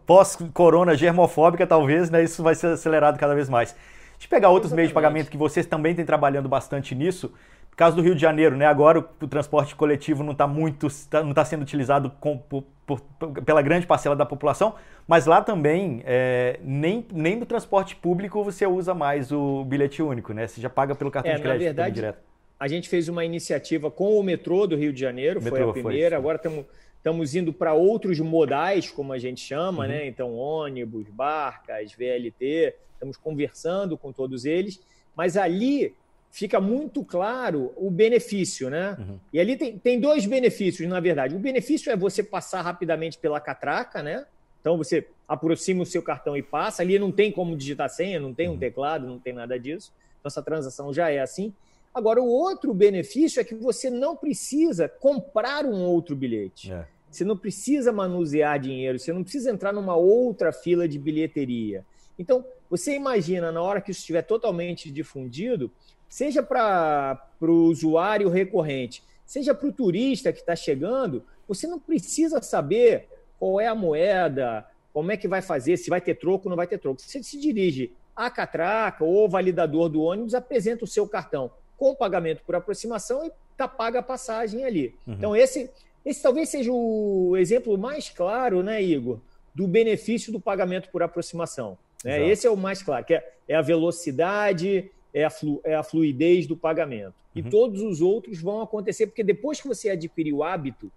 pós-corona 0.05 0.95
germofóbica, 0.95 1.67
talvez, 1.67 2.09
né, 2.09 2.23
isso 2.23 2.41
vai 2.41 2.55
ser 2.55 2.67
acelerado 2.67 3.19
cada 3.19 3.35
vez 3.35 3.49
mais. 3.49 3.75
Deixa 4.21 4.27
eu 4.27 4.37
pegar 4.37 4.49
outros 4.49 4.67
Exatamente. 4.67 4.77
meios 4.77 4.89
de 4.89 4.93
pagamento 4.93 5.31
que 5.31 5.37
vocês 5.37 5.65
também 5.65 5.95
têm 5.95 6.05
trabalhando 6.05 6.47
bastante 6.47 6.93
nisso. 6.93 7.33
No 7.71 7.75
caso 7.75 7.95
do 7.95 8.03
Rio 8.03 8.13
de 8.13 8.21
Janeiro, 8.21 8.55
né, 8.55 8.67
agora 8.67 8.99
o, 8.99 9.05
o 9.19 9.27
transporte 9.27 9.75
coletivo 9.75 10.21
não 10.21 10.33
está 10.33 10.45
muito, 10.45 10.87
tá, 11.09 11.23
não 11.23 11.31
está 11.31 11.43
sendo 11.43 11.63
utilizado 11.63 12.11
com, 12.19 12.37
por, 12.37 12.63
por, 12.85 13.01
pela 13.43 13.63
grande 13.63 13.87
parcela 13.87 14.15
da 14.15 14.23
população, 14.25 14.75
mas 15.07 15.25
lá 15.25 15.41
também 15.41 16.03
é, 16.05 16.59
nem, 16.61 17.03
nem 17.11 17.35
no 17.35 17.47
transporte 17.47 17.95
público 17.95 18.43
você 18.43 18.67
usa 18.67 18.93
mais 18.93 19.31
o 19.31 19.65
bilhete 19.65 20.03
único, 20.03 20.33
né? 20.33 20.45
Você 20.45 20.61
já 20.61 20.69
paga 20.69 20.93
pelo 20.93 21.09
cartão 21.09 21.31
é, 21.31 21.35
de 21.35 21.41
crédito 21.41 21.63
verdade, 21.63 21.95
direto. 21.95 22.19
A 22.59 22.67
gente 22.67 22.89
fez 22.89 23.09
uma 23.09 23.25
iniciativa 23.25 23.89
com 23.89 24.19
o 24.19 24.21
metrô 24.21 24.67
do 24.67 24.75
Rio 24.75 24.93
de 24.93 24.99
Janeiro, 24.99 25.41
foi 25.41 25.63
a 25.63 25.71
primeira. 25.71 26.09
Foi 26.09 26.17
Agora 26.17 26.35
estamos 26.35 26.65
estamos 27.01 27.33
indo 27.33 27.51
para 27.51 27.73
outros 27.73 28.19
modais, 28.19 28.91
como 28.91 29.11
a 29.11 29.17
gente 29.17 29.41
chama, 29.41 29.87
né? 29.87 29.95
uhum. 29.95 29.99
né? 30.01 30.07
Então, 30.07 30.35
ônibus, 30.35 31.07
barcas, 31.09 31.93
VLT, 31.93 32.75
estamos 32.93 33.17
conversando 33.17 33.97
com 33.97 34.13
todos 34.13 34.45
eles, 34.45 34.79
mas 35.15 35.35
ali 35.35 35.95
fica 36.29 36.61
muito 36.61 37.03
claro 37.03 37.73
o 37.75 37.89
benefício, 37.89 38.69
né? 38.69 38.95
Uhum. 38.99 39.19
E 39.33 39.39
ali 39.39 39.57
tem, 39.57 39.77
tem 39.79 39.99
dois 39.99 40.27
benefícios, 40.27 40.87
na 40.87 40.99
verdade. 40.99 41.35
O 41.35 41.39
benefício 41.39 41.91
é 41.91 41.97
você 41.97 42.21
passar 42.21 42.61
rapidamente 42.61 43.17
pela 43.17 43.41
catraca, 43.41 44.03
né? 44.03 44.25
Então 44.61 44.77
você 44.77 45.07
aproxima 45.27 45.81
o 45.81 45.85
seu 45.85 46.03
cartão 46.03 46.37
e 46.37 46.43
passa. 46.43 46.83
Ali 46.83 46.99
não 46.99 47.11
tem 47.11 47.31
como 47.31 47.57
digitar 47.57 47.89
senha, 47.89 48.19
não 48.19 48.31
tem 48.31 48.47
um 48.47 48.51
uhum. 48.51 48.59
teclado, 48.59 49.07
não 49.07 49.17
tem 49.17 49.33
nada 49.33 49.59
disso. 49.59 49.91
Então 50.19 50.29
essa 50.29 50.43
transação 50.43 50.93
já 50.93 51.09
é 51.09 51.19
assim. 51.19 51.51
Agora, 51.93 52.21
o 52.21 52.27
outro 52.27 52.73
benefício 52.73 53.41
é 53.41 53.43
que 53.43 53.53
você 53.53 53.89
não 53.89 54.15
precisa 54.15 54.87
comprar 54.87 55.65
um 55.65 55.83
outro 55.83 56.15
bilhete. 56.15 56.71
É. 56.71 56.87
Você 57.11 57.25
não 57.25 57.35
precisa 57.35 57.91
manusear 57.91 58.57
dinheiro, 58.59 58.97
você 58.97 59.11
não 59.11 59.21
precisa 59.21 59.51
entrar 59.51 59.73
numa 59.73 59.95
outra 59.95 60.53
fila 60.53 60.87
de 60.87 60.97
bilheteria. 60.97 61.85
Então, 62.17 62.45
você 62.69 62.95
imagina, 62.95 63.51
na 63.51 63.61
hora 63.61 63.81
que 63.81 63.91
isso 63.91 63.99
estiver 63.99 64.21
totalmente 64.21 64.89
difundido, 64.89 65.69
seja 66.07 66.41
para 66.41 67.21
o 67.41 67.65
usuário 67.65 68.29
recorrente, 68.29 69.03
seja 69.25 69.53
para 69.53 69.67
o 69.67 69.73
turista 69.73 70.31
que 70.31 70.39
está 70.39 70.55
chegando, 70.55 71.23
você 71.47 71.67
não 71.67 71.79
precisa 71.79 72.41
saber 72.41 73.09
qual 73.37 73.59
é 73.59 73.67
a 73.67 73.75
moeda, 73.75 74.65
como 74.93 75.11
é 75.11 75.17
que 75.17 75.27
vai 75.27 75.41
fazer, 75.41 75.77
se 75.77 75.89
vai 75.89 75.99
ter 75.99 76.15
troco 76.15 76.45
ou 76.45 76.49
não 76.49 76.57
vai 76.57 76.67
ter 76.67 76.77
troco. 76.77 77.01
Você 77.01 77.21
se 77.23 77.39
dirige 77.39 77.91
à 78.15 78.29
catraca 78.29 79.03
ou 79.03 79.27
validador 79.27 79.89
do 79.89 80.01
ônibus, 80.01 80.33
apresenta 80.33 80.85
o 80.85 80.87
seu 80.87 81.07
cartão 81.07 81.51
com 81.77 81.95
pagamento 81.95 82.43
por 82.45 82.55
aproximação 82.55 83.25
e 83.25 83.31
tá 83.57 83.67
paga 83.67 83.99
a 83.99 84.03
passagem 84.03 84.63
ali. 84.63 84.95
Uhum. 85.07 85.13
Então, 85.13 85.35
esse, 85.35 85.71
esse 86.05 86.21
talvez 86.21 86.49
seja 86.49 86.71
o 86.71 87.35
exemplo 87.37 87.77
mais 87.77 88.09
claro, 88.09 88.63
né, 88.63 88.81
Igor, 88.81 89.19
do 89.53 89.67
benefício 89.67 90.31
do 90.31 90.39
pagamento 90.39 90.89
por 90.89 91.03
aproximação. 91.03 91.77
Né? 92.03 92.27
Esse 92.29 92.47
é 92.47 92.49
o 92.49 92.57
mais 92.57 92.81
claro, 92.81 93.05
que 93.05 93.13
é, 93.13 93.33
é 93.47 93.55
a 93.55 93.61
velocidade, 93.61 94.89
é 95.13 95.23
a, 95.23 95.29
flu, 95.29 95.61
é 95.63 95.75
a 95.75 95.83
fluidez 95.83 96.47
do 96.47 96.57
pagamento. 96.57 97.13
Uhum. 97.35 97.35
E 97.35 97.43
todos 97.43 97.81
os 97.81 98.01
outros 98.01 98.41
vão 98.41 98.61
acontecer, 98.61 99.07
porque 99.07 99.23
depois 99.23 99.61
que 99.61 99.67
você 99.67 99.89
adquirir 99.89 100.33
o 100.33 100.43
hábito 100.43 100.91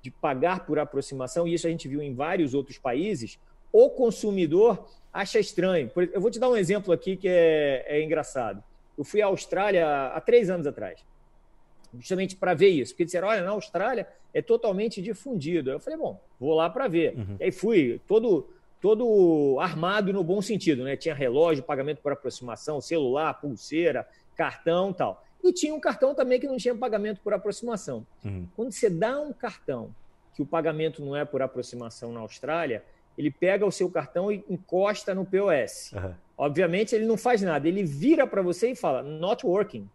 de 0.00 0.10
pagar 0.10 0.66
por 0.66 0.78
aproximação, 0.78 1.48
e 1.48 1.54
isso 1.54 1.66
a 1.66 1.70
gente 1.70 1.88
viu 1.88 2.02
em 2.02 2.14
vários 2.14 2.54
outros 2.54 2.78
países, 2.78 3.38
o 3.72 3.90
consumidor 3.90 4.86
acha 5.12 5.40
estranho. 5.40 5.90
Eu 6.12 6.20
vou 6.20 6.30
te 6.30 6.38
dar 6.38 6.48
um 6.48 6.56
exemplo 6.56 6.92
aqui 6.92 7.16
que 7.16 7.26
é, 7.28 7.84
é 7.88 8.02
engraçado. 8.02 8.62
Eu 8.96 9.02
fui 9.02 9.22
à 9.22 9.26
Austrália 9.26 10.08
há 10.08 10.20
três 10.20 10.50
anos 10.50 10.66
atrás, 10.66 11.00
justamente 11.98 12.36
para 12.36 12.54
ver 12.54 12.68
isso. 12.68 12.92
Porque 12.92 13.04
disseram, 13.04 13.28
olha, 13.28 13.42
na 13.42 13.50
Austrália 13.50 14.06
é 14.32 14.42
totalmente 14.42 15.00
difundido. 15.00 15.70
Eu 15.70 15.80
falei, 15.80 15.98
bom, 15.98 16.20
vou 16.38 16.54
lá 16.54 16.68
para 16.68 16.88
ver. 16.88 17.16
Uhum. 17.16 17.36
E 17.40 17.44
aí 17.44 17.52
fui 17.52 18.00
todo, 18.06 18.48
todo 18.80 19.58
armado 19.60 20.12
no 20.12 20.24
bom 20.24 20.42
sentido, 20.42 20.84
né? 20.84 20.96
Tinha 20.96 21.14
relógio, 21.14 21.62
pagamento 21.62 22.00
por 22.00 22.12
aproximação, 22.12 22.80
celular, 22.80 23.34
pulseira, 23.40 24.06
cartão 24.36 24.92
tal. 24.92 25.24
E 25.42 25.52
tinha 25.52 25.74
um 25.74 25.80
cartão 25.80 26.14
também 26.14 26.40
que 26.40 26.46
não 26.46 26.56
tinha 26.56 26.74
pagamento 26.74 27.20
por 27.22 27.34
aproximação. 27.34 28.06
Uhum. 28.24 28.46
Quando 28.56 28.72
você 28.72 28.88
dá 28.88 29.20
um 29.20 29.32
cartão 29.32 29.94
que 30.34 30.42
o 30.42 30.46
pagamento 30.46 31.04
não 31.04 31.14
é 31.14 31.24
por 31.24 31.42
aproximação 31.42 32.12
na 32.12 32.20
Austrália, 32.20 32.82
ele 33.16 33.30
pega 33.30 33.64
o 33.64 33.70
seu 33.70 33.88
cartão 33.90 34.32
e 34.32 34.44
encosta 34.48 35.14
no 35.14 35.24
POS. 35.24 35.92
Uhum. 35.92 36.14
Obviamente, 36.36 36.94
ele 36.94 37.04
não 37.06 37.16
faz 37.16 37.42
nada. 37.42 37.68
Ele 37.68 37.84
vira 37.84 38.26
para 38.26 38.42
você 38.42 38.72
e 38.72 38.74
fala, 38.74 39.02
not 39.02 39.46
working. 39.46 39.88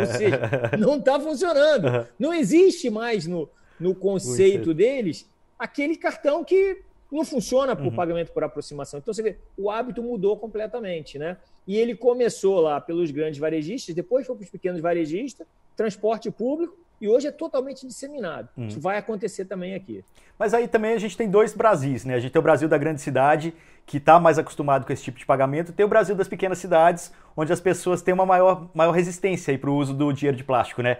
Ou 0.00 0.06
seja, 0.06 0.40
não 0.78 0.98
está 0.98 1.18
funcionando. 1.20 2.06
Não 2.18 2.32
existe 2.32 2.90
mais 2.90 3.26
no, 3.26 3.48
no 3.78 3.94
conceito 3.94 4.72
deles 4.74 5.28
aquele 5.58 5.96
cartão 5.96 6.44
que 6.44 6.82
não 7.10 7.24
funciona 7.24 7.76
por 7.76 7.86
uhum. 7.86 7.94
pagamento 7.94 8.32
por 8.32 8.42
aproximação. 8.44 8.98
Então, 8.98 9.14
você 9.14 9.22
vê, 9.22 9.38
o 9.56 9.70
hábito 9.70 10.02
mudou 10.02 10.36
completamente, 10.36 11.18
né? 11.18 11.36
E 11.66 11.76
ele 11.76 11.94
começou 11.94 12.60
lá 12.60 12.80
pelos 12.80 13.10
grandes 13.10 13.38
varejistas, 13.38 13.94
depois 13.94 14.26
foi 14.26 14.36
para 14.36 14.44
os 14.44 14.50
pequenos 14.50 14.80
varejistas, 14.80 15.46
transporte 15.76 16.30
público, 16.30 16.76
E 17.00 17.08
hoje 17.08 17.26
é 17.26 17.32
totalmente 17.32 17.86
disseminado. 17.86 18.48
Hum. 18.56 18.68
Isso 18.68 18.80
vai 18.80 18.96
acontecer 18.96 19.44
também 19.44 19.74
aqui. 19.74 20.04
Mas 20.38 20.54
aí 20.54 20.66
também 20.66 20.94
a 20.94 20.98
gente 20.98 21.16
tem 21.16 21.28
dois 21.28 21.54
Brasis, 21.54 22.04
né? 22.04 22.14
A 22.14 22.20
gente 22.20 22.32
tem 22.32 22.40
o 22.40 22.42
Brasil 22.42 22.68
da 22.68 22.78
grande 22.78 23.00
cidade, 23.00 23.54
que 23.84 23.98
está 23.98 24.18
mais 24.18 24.38
acostumado 24.38 24.86
com 24.86 24.92
esse 24.92 25.02
tipo 25.02 25.18
de 25.18 25.26
pagamento, 25.26 25.70
e 25.70 25.72
tem 25.74 25.84
o 25.84 25.88
Brasil 25.88 26.14
das 26.14 26.28
pequenas 26.28 26.58
cidades, 26.58 27.12
onde 27.36 27.52
as 27.52 27.60
pessoas 27.60 28.02
têm 28.02 28.14
uma 28.14 28.26
maior, 28.26 28.68
maior 28.74 28.92
resistência 28.92 29.56
para 29.58 29.70
o 29.70 29.76
uso 29.76 29.94
do 29.94 30.12
dinheiro 30.12 30.36
de 30.36 30.44
plástico, 30.44 30.82
né? 30.82 30.98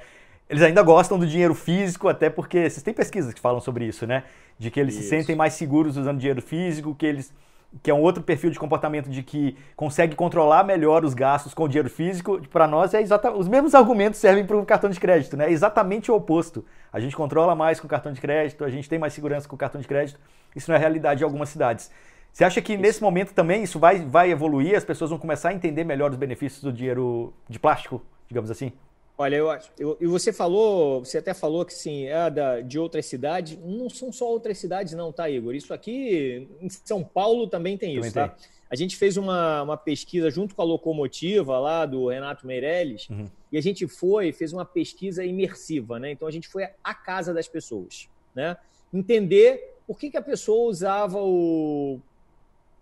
Eles 0.49 0.63
ainda 0.63 0.83
gostam 0.83 1.19
do 1.19 1.27
dinheiro 1.27 1.55
físico, 1.55 2.09
até 2.09 2.31
porque 2.31 2.71
vocês 2.71 2.83
têm 2.83 2.95
pesquisas 2.95 3.35
que 3.35 3.41
falam 3.41 3.61
sobre 3.61 3.85
isso, 3.85 4.07
né? 4.07 4.23
De 4.59 4.71
que 4.71 4.79
eles 4.79 4.95
isso. 4.95 5.03
se 5.03 5.09
sentem 5.09 5.35
mais 5.35 5.55
seguros 5.55 5.97
usando 5.97 6.19
dinheiro 6.19 6.41
físico, 6.41 6.95
que 6.95 7.05
eles 7.05 7.33
que 7.83 7.91
é 7.91 7.95
um 7.95 8.01
outro 8.01 8.23
perfil 8.23 8.51
de 8.51 8.59
comportamento 8.59 9.09
de 9.11 9.23
que 9.23 9.57
consegue 9.75 10.15
controlar 10.15 10.65
melhor 10.65 11.05
os 11.05 11.15
gastos 11.15 11.55
com 11.55 11.65
o 11.65 11.69
dinheiro 11.69 11.91
físico, 11.91 12.41
para 12.49 12.67
nós 12.67 12.95
é 12.95 13.01
exatamente 13.01 13.41
os 13.41 13.49
mesmos 13.49 13.75
argumentos 13.75 14.21
servem 14.21 14.45
para 14.45 14.57
o 14.57 14.65
cartão 14.65 14.91
de 14.91 14.99
crédito, 14.99 15.37
né? 15.37 15.47
É 15.47 15.51
exatamente 15.51 16.11
o 16.11 16.15
oposto. 16.15 16.65
A 16.93 17.01
gente 17.01 17.17
controla 17.17 17.55
mais 17.55 17.81
com 17.81 17.87
o 17.87 17.91
cartão 17.91 18.13
de 18.13 18.21
crédito, 18.21 18.65
a 18.65 18.71
gente 18.71 18.89
tem 18.89 18.99
mais 18.99 19.13
segurança 19.13 19.49
com 19.49 19.57
o 19.57 19.59
cartão 19.59 19.81
de 19.81 19.87
crédito. 19.87 20.19
Isso 20.55 20.71
não 20.71 20.77
é 20.77 20.79
realidade 20.79 21.23
em 21.23 21.25
algumas 21.25 21.49
cidades. 21.49 21.91
Você 22.33 22.45
acha 22.45 22.61
que 22.61 22.75
isso. 22.75 22.83
nesse 22.83 23.03
momento 23.03 23.33
também 23.33 23.63
isso 23.63 23.79
vai, 23.79 24.01
vai 24.01 24.31
evoluir, 24.31 24.77
as 24.77 24.85
pessoas 24.85 25.11
vão 25.11 25.19
começar 25.19 25.51
a 25.51 25.55
entender 25.55 25.85
melhor 25.85 26.11
os 26.11 26.17
benefícios 26.17 26.63
do 26.63 26.73
dinheiro 26.73 27.33
de 27.49 27.59
plástico, 27.59 28.03
digamos 28.29 28.51
assim? 28.51 28.73
Olha, 29.19 29.37
eu 29.37 29.51
acho. 29.51 29.71
E 29.99 30.07
você 30.07 30.31
falou, 30.31 31.03
você 31.03 31.19
até 31.19 31.33
falou 31.33 31.65
que 31.65 31.73
sim, 31.73 32.05
é 32.05 32.29
da, 32.29 32.61
de 32.61 32.79
outras 32.79 33.07
cidades. 33.07 33.59
Não 33.59 33.89
são 33.89 34.13
só 34.13 34.29
outras 34.29 34.59
cidades, 34.59 34.93
não, 34.93 35.11
tá, 35.11 35.31
Igor? 35.31 35.55
Isso 35.55 35.73
aqui 35.73 36.47
em 36.61 36.69
São 36.69 37.03
Paulo 37.03 37.47
também 37.47 37.79
tem 37.79 37.95
também 37.95 38.07
isso, 38.07 38.15
tá? 38.15 38.29
tem. 38.29 38.37
tá? 38.37 38.57
A 38.69 38.77
gente 38.77 38.97
fez 38.97 39.17
uma, 39.17 39.63
uma 39.63 39.77
pesquisa 39.77 40.29
junto 40.31 40.55
com 40.55 40.61
a 40.61 40.65
locomotiva 40.65 41.59
lá 41.59 41.87
do 41.87 42.09
Renato 42.09 42.47
Meirelles, 42.47 43.09
uhum. 43.09 43.27
e 43.51 43.57
a 43.57 43.61
gente 43.63 43.87
foi, 43.87 44.33
fez 44.33 44.53
uma 44.53 44.65
pesquisa 44.65 45.25
imersiva, 45.25 45.99
né? 46.01 46.11
Então 46.11 46.27
a 46.27 46.33
gente 46.33 46.49
foi 46.49 46.69
à 46.83 46.93
casa 46.93 47.33
das 47.33 47.47
pessoas, 47.47 48.09
né? 48.35 48.57
Entender 48.93 49.77
por 49.87 49.99
que, 49.99 50.11
que 50.11 50.17
a 50.17 50.23
pessoa 50.23 50.69
usava 50.69 51.23
o, 51.23 52.01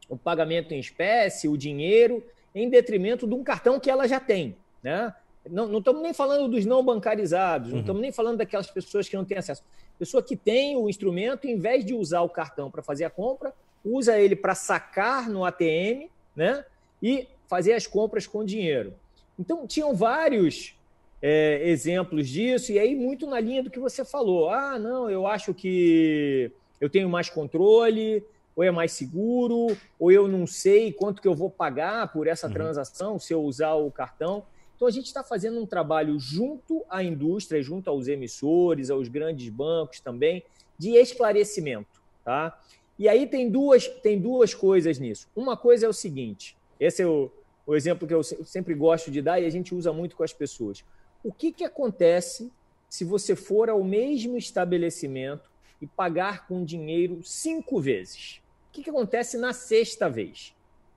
o 0.08 0.16
pagamento 0.16 0.72
em 0.72 0.80
espécie, 0.80 1.48
o 1.48 1.56
dinheiro, 1.56 2.24
em 2.54 2.68
detrimento 2.68 3.26
de 3.26 3.34
um 3.34 3.44
cartão 3.44 3.78
que 3.78 3.90
ela 3.90 4.08
já 4.08 4.18
tem, 4.18 4.56
né? 4.82 5.14
Não, 5.48 5.66
não 5.66 5.78
estamos 5.78 6.02
nem 6.02 6.14
falando 6.14 6.48
dos 6.48 6.64
não 6.64 6.84
bancarizados, 6.84 7.68
uhum. 7.68 7.74
não 7.74 7.80
estamos 7.80 8.02
nem 8.02 8.12
falando 8.12 8.38
daquelas 8.38 8.70
pessoas 8.70 9.08
que 9.08 9.16
não 9.16 9.24
têm 9.24 9.38
acesso. 9.38 9.62
Pessoa 9.98 10.22
que 10.22 10.36
tem 10.36 10.76
o 10.76 10.88
instrumento, 10.88 11.46
em 11.46 11.58
vez 11.58 11.84
de 11.84 11.94
usar 11.94 12.22
o 12.22 12.28
cartão 12.28 12.70
para 12.70 12.82
fazer 12.82 13.04
a 13.04 13.10
compra, 13.10 13.52
usa 13.84 14.18
ele 14.18 14.34
para 14.34 14.54
sacar 14.54 15.28
no 15.28 15.44
ATM 15.44 16.08
né? 16.34 16.64
e 17.02 17.28
fazer 17.46 17.74
as 17.74 17.86
compras 17.86 18.26
com 18.26 18.44
dinheiro. 18.44 18.94
Então, 19.38 19.66
tinham 19.66 19.94
vários 19.94 20.74
é, 21.20 21.68
exemplos 21.68 22.28
disso, 22.28 22.72
e 22.72 22.78
aí 22.78 22.94
muito 22.94 23.26
na 23.26 23.38
linha 23.40 23.62
do 23.62 23.70
que 23.70 23.78
você 23.78 24.04
falou. 24.04 24.50
Ah, 24.50 24.78
não, 24.78 25.10
eu 25.10 25.26
acho 25.26 25.52
que 25.52 26.50
eu 26.80 26.88
tenho 26.88 27.08
mais 27.08 27.28
controle, 27.28 28.24
ou 28.56 28.62
é 28.62 28.70
mais 28.70 28.92
seguro, 28.92 29.76
ou 29.98 30.12
eu 30.12 30.28
não 30.28 30.46
sei 30.46 30.92
quanto 30.92 31.20
que 31.20 31.28
eu 31.28 31.34
vou 31.34 31.50
pagar 31.50 32.12
por 32.12 32.26
essa 32.26 32.46
uhum. 32.46 32.52
transação 32.52 33.18
se 33.18 33.32
eu 33.32 33.42
usar 33.42 33.74
o 33.74 33.90
cartão. 33.90 34.44
Então, 34.76 34.88
a 34.88 34.90
gente 34.90 35.06
está 35.06 35.22
fazendo 35.22 35.60
um 35.60 35.66
trabalho 35.66 36.18
junto 36.18 36.84
à 36.88 37.02
indústria, 37.02 37.62
junto 37.62 37.88
aos 37.88 38.08
emissores, 38.08 38.90
aos 38.90 39.08
grandes 39.08 39.48
bancos 39.48 40.00
também, 40.00 40.42
de 40.78 40.96
esclarecimento. 40.96 42.02
Tá? 42.24 42.58
E 42.98 43.08
aí 43.08 43.26
tem 43.26 43.50
duas, 43.50 43.86
tem 43.86 44.20
duas 44.20 44.54
coisas 44.54 44.98
nisso. 44.98 45.28
Uma 45.34 45.56
coisa 45.56 45.86
é 45.86 45.88
o 45.88 45.92
seguinte: 45.92 46.56
esse 46.78 47.02
é 47.02 47.06
o, 47.06 47.30
o 47.66 47.74
exemplo 47.74 48.06
que 48.06 48.14
eu 48.14 48.22
sempre 48.22 48.74
gosto 48.74 49.10
de 49.10 49.20
dar 49.20 49.40
e 49.40 49.46
a 49.46 49.50
gente 49.50 49.74
usa 49.74 49.92
muito 49.92 50.16
com 50.16 50.22
as 50.22 50.32
pessoas. 50.32 50.84
O 51.22 51.32
que, 51.32 51.52
que 51.52 51.64
acontece 51.64 52.52
se 52.88 53.04
você 53.04 53.34
for 53.34 53.68
ao 53.68 53.82
mesmo 53.82 54.36
estabelecimento 54.36 55.50
e 55.80 55.86
pagar 55.86 56.46
com 56.46 56.64
dinheiro 56.64 57.20
cinco 57.24 57.80
vezes? 57.80 58.40
O 58.68 58.72
que, 58.72 58.82
que 58.82 58.90
acontece 58.90 59.38
na 59.38 59.52
sexta 59.52 60.08
vez? 60.08 60.54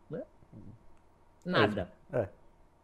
Né? 0.09 0.23
Nada. 1.45 1.91
É. 2.11 2.27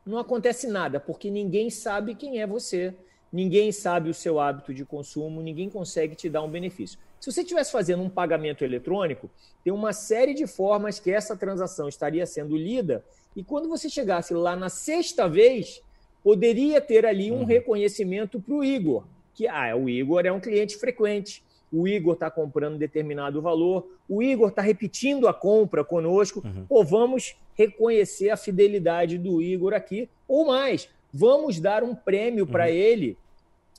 Não 0.05 0.17
acontece 0.17 0.67
nada, 0.67 0.99
porque 0.99 1.31
ninguém 1.31 1.69
sabe 1.69 2.15
quem 2.15 2.41
é 2.41 2.47
você, 2.47 2.93
ninguém 3.31 3.71
sabe 3.71 4.09
o 4.09 4.13
seu 4.13 4.39
hábito 4.39 4.73
de 4.73 4.83
consumo, 4.85 5.41
ninguém 5.41 5.69
consegue 5.69 6.15
te 6.15 6.29
dar 6.29 6.41
um 6.43 6.49
benefício. 6.49 6.99
Se 7.19 7.31
você 7.31 7.41
estivesse 7.41 7.71
fazendo 7.71 8.03
um 8.03 8.09
pagamento 8.09 8.65
eletrônico, 8.65 9.29
tem 9.63 9.71
uma 9.71 9.93
série 9.93 10.33
de 10.33 10.45
formas 10.45 10.99
que 10.99 11.09
essa 11.09 11.37
transação 11.37 11.87
estaria 11.87 12.25
sendo 12.25 12.57
lida, 12.57 13.03
e 13.35 13.43
quando 13.43 13.69
você 13.69 13.89
chegasse 13.89 14.33
lá 14.33 14.55
na 14.55 14.69
sexta 14.69 15.27
vez, 15.27 15.81
poderia 16.21 16.81
ter 16.81 17.05
ali 17.05 17.31
um 17.31 17.39
uhum. 17.39 17.45
reconhecimento 17.45 18.39
para 18.41 18.53
o 18.53 18.63
Igor, 18.63 19.05
que 19.33 19.47
ah, 19.47 19.75
o 19.75 19.89
Igor 19.89 20.25
é 20.25 20.31
um 20.31 20.39
cliente 20.39 20.77
frequente, 20.77 21.43
o 21.73 21.87
Igor 21.87 22.13
está 22.13 22.29
comprando 22.29 22.77
determinado 22.77 23.41
valor, 23.41 23.89
o 24.07 24.21
Igor 24.21 24.49
está 24.49 24.61
repetindo 24.61 25.27
a 25.27 25.33
compra 25.33 25.83
conosco, 25.83 26.43
uhum. 26.45 26.65
ou 26.69 26.85
vamos 26.85 27.35
reconhecer 27.55 28.29
a 28.29 28.37
fidelidade 28.37 29.17
do 29.17 29.41
Igor 29.41 29.73
aqui, 29.73 30.07
ou 30.27 30.45
mais, 30.45 30.87
vamos 31.11 31.59
dar 31.59 31.83
um 31.83 31.95
prêmio 31.95 32.45
para 32.45 32.65
uhum. 32.65 32.69
ele, 32.69 33.17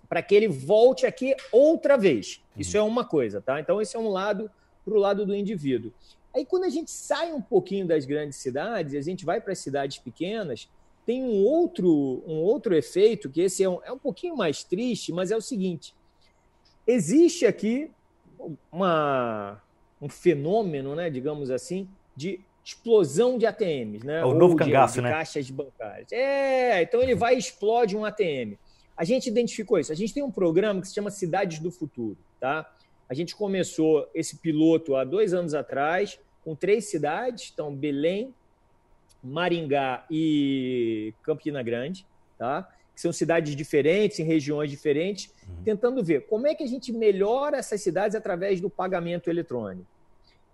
para 0.08 0.20
que 0.20 0.34
ele 0.34 0.48
volte 0.48 1.06
aqui 1.06 1.36
outra 1.52 1.96
vez. 1.96 2.42
Uhum. 2.54 2.60
Isso 2.60 2.76
é 2.76 2.82
uma 2.82 3.04
coisa, 3.04 3.40
tá? 3.40 3.60
Então, 3.60 3.80
esse 3.80 3.96
é 3.96 3.98
um 3.98 4.08
lado 4.08 4.50
para 4.84 4.94
o 4.94 4.98
lado 4.98 5.24
do 5.24 5.34
indivíduo. 5.34 5.92
Aí, 6.34 6.44
quando 6.44 6.64
a 6.64 6.68
gente 6.68 6.90
sai 6.90 7.32
um 7.32 7.40
pouquinho 7.40 7.86
das 7.86 8.04
grandes 8.04 8.38
cidades, 8.38 8.96
a 8.96 9.00
gente 9.00 9.24
vai 9.24 9.40
para 9.40 9.52
as 9.52 9.60
cidades 9.60 9.98
pequenas, 9.98 10.68
tem 11.06 11.22
um 11.22 11.44
outro, 11.44 11.88
um 12.26 12.38
outro 12.38 12.74
efeito, 12.74 13.30
que 13.30 13.40
esse 13.42 13.62
é 13.62 13.68
um, 13.68 13.78
é 13.84 13.92
um 13.92 13.98
pouquinho 13.98 14.36
mais 14.36 14.64
triste, 14.64 15.12
mas 15.12 15.30
é 15.30 15.36
o 15.36 15.40
seguinte: 15.40 15.94
existe 16.86 17.46
aqui 17.46 17.90
uma, 18.70 19.60
um 20.00 20.08
fenômeno, 20.08 20.94
né, 20.94 21.10
digamos 21.10 21.50
assim, 21.50 21.88
de 22.16 22.40
explosão 22.64 23.36
de 23.36 23.46
ATMs, 23.46 24.06
né? 24.06 24.20
É 24.20 24.24
o 24.24 24.28
Ou 24.28 24.34
novo 24.34 24.56
cangaço, 24.56 24.94
de, 24.94 25.00
de 25.00 25.04
né? 25.04 25.10
caixas 25.10 25.50
bancárias. 25.50 26.10
É, 26.10 26.82
então 26.82 27.02
ele 27.02 27.14
vai 27.14 27.34
e 27.34 27.38
explode 27.38 27.96
um 27.96 28.04
ATM. 28.04 28.56
A 28.96 29.04
gente 29.04 29.28
identificou 29.28 29.78
isso. 29.78 29.92
A 29.92 29.94
gente 29.94 30.14
tem 30.14 30.22
um 30.22 30.30
programa 30.30 30.80
que 30.80 30.88
se 30.88 30.94
chama 30.94 31.10
Cidades 31.10 31.58
do 31.58 31.70
Futuro, 31.70 32.16
tá? 32.40 32.70
A 33.08 33.12
gente 33.12 33.36
começou 33.36 34.08
esse 34.14 34.38
piloto 34.38 34.96
há 34.96 35.04
dois 35.04 35.34
anos 35.34 35.52
atrás, 35.52 36.18
com 36.42 36.54
três 36.54 36.86
cidades, 36.86 37.50
então 37.52 37.74
Belém, 37.74 38.34
Maringá 39.22 40.04
e 40.10 41.12
Campina 41.22 41.62
Grande, 41.62 42.06
tá? 42.38 42.68
Que 42.94 43.00
são 43.00 43.12
cidades 43.12 43.56
diferentes, 43.56 44.20
em 44.20 44.24
regiões 44.24 44.70
diferentes, 44.70 45.32
uhum. 45.48 45.64
tentando 45.64 46.02
ver 46.02 46.26
como 46.26 46.46
é 46.46 46.54
que 46.54 46.62
a 46.62 46.66
gente 46.66 46.92
melhora 46.92 47.56
essas 47.56 47.82
cidades 47.82 48.14
através 48.14 48.60
do 48.60 48.70
pagamento 48.70 49.28
eletrônico. 49.28 49.86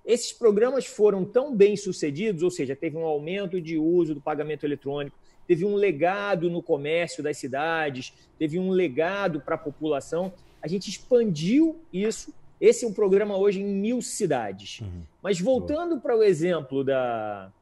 Esses 0.04 0.32
programas 0.32 0.86
foram 0.86 1.24
tão 1.24 1.54
bem 1.54 1.76
sucedidos, 1.76 2.42
ou 2.42 2.50
seja, 2.50 2.74
teve 2.74 2.96
um 2.96 3.04
aumento 3.04 3.60
de 3.60 3.76
uso 3.76 4.14
do 4.14 4.20
pagamento 4.20 4.64
eletrônico, 4.64 5.16
teve 5.46 5.64
um 5.64 5.74
legado 5.74 6.48
no 6.48 6.62
comércio 6.62 7.22
das 7.22 7.36
cidades, 7.36 8.14
teve 8.38 8.58
um 8.58 8.70
legado 8.70 9.40
para 9.40 9.56
a 9.56 9.58
população. 9.58 10.32
A 10.62 10.68
gente 10.68 10.88
expandiu 10.88 11.78
isso. 11.92 12.32
Esse 12.58 12.84
é 12.84 12.88
um 12.88 12.92
programa 12.92 13.36
hoje 13.36 13.60
em 13.60 13.64
mil 13.64 14.00
cidades. 14.00 14.80
Uhum. 14.80 15.02
Mas 15.22 15.40
voltando 15.40 16.00
para 16.00 16.16
o 16.16 16.22
exemplo 16.22 16.82
da, 16.82 17.52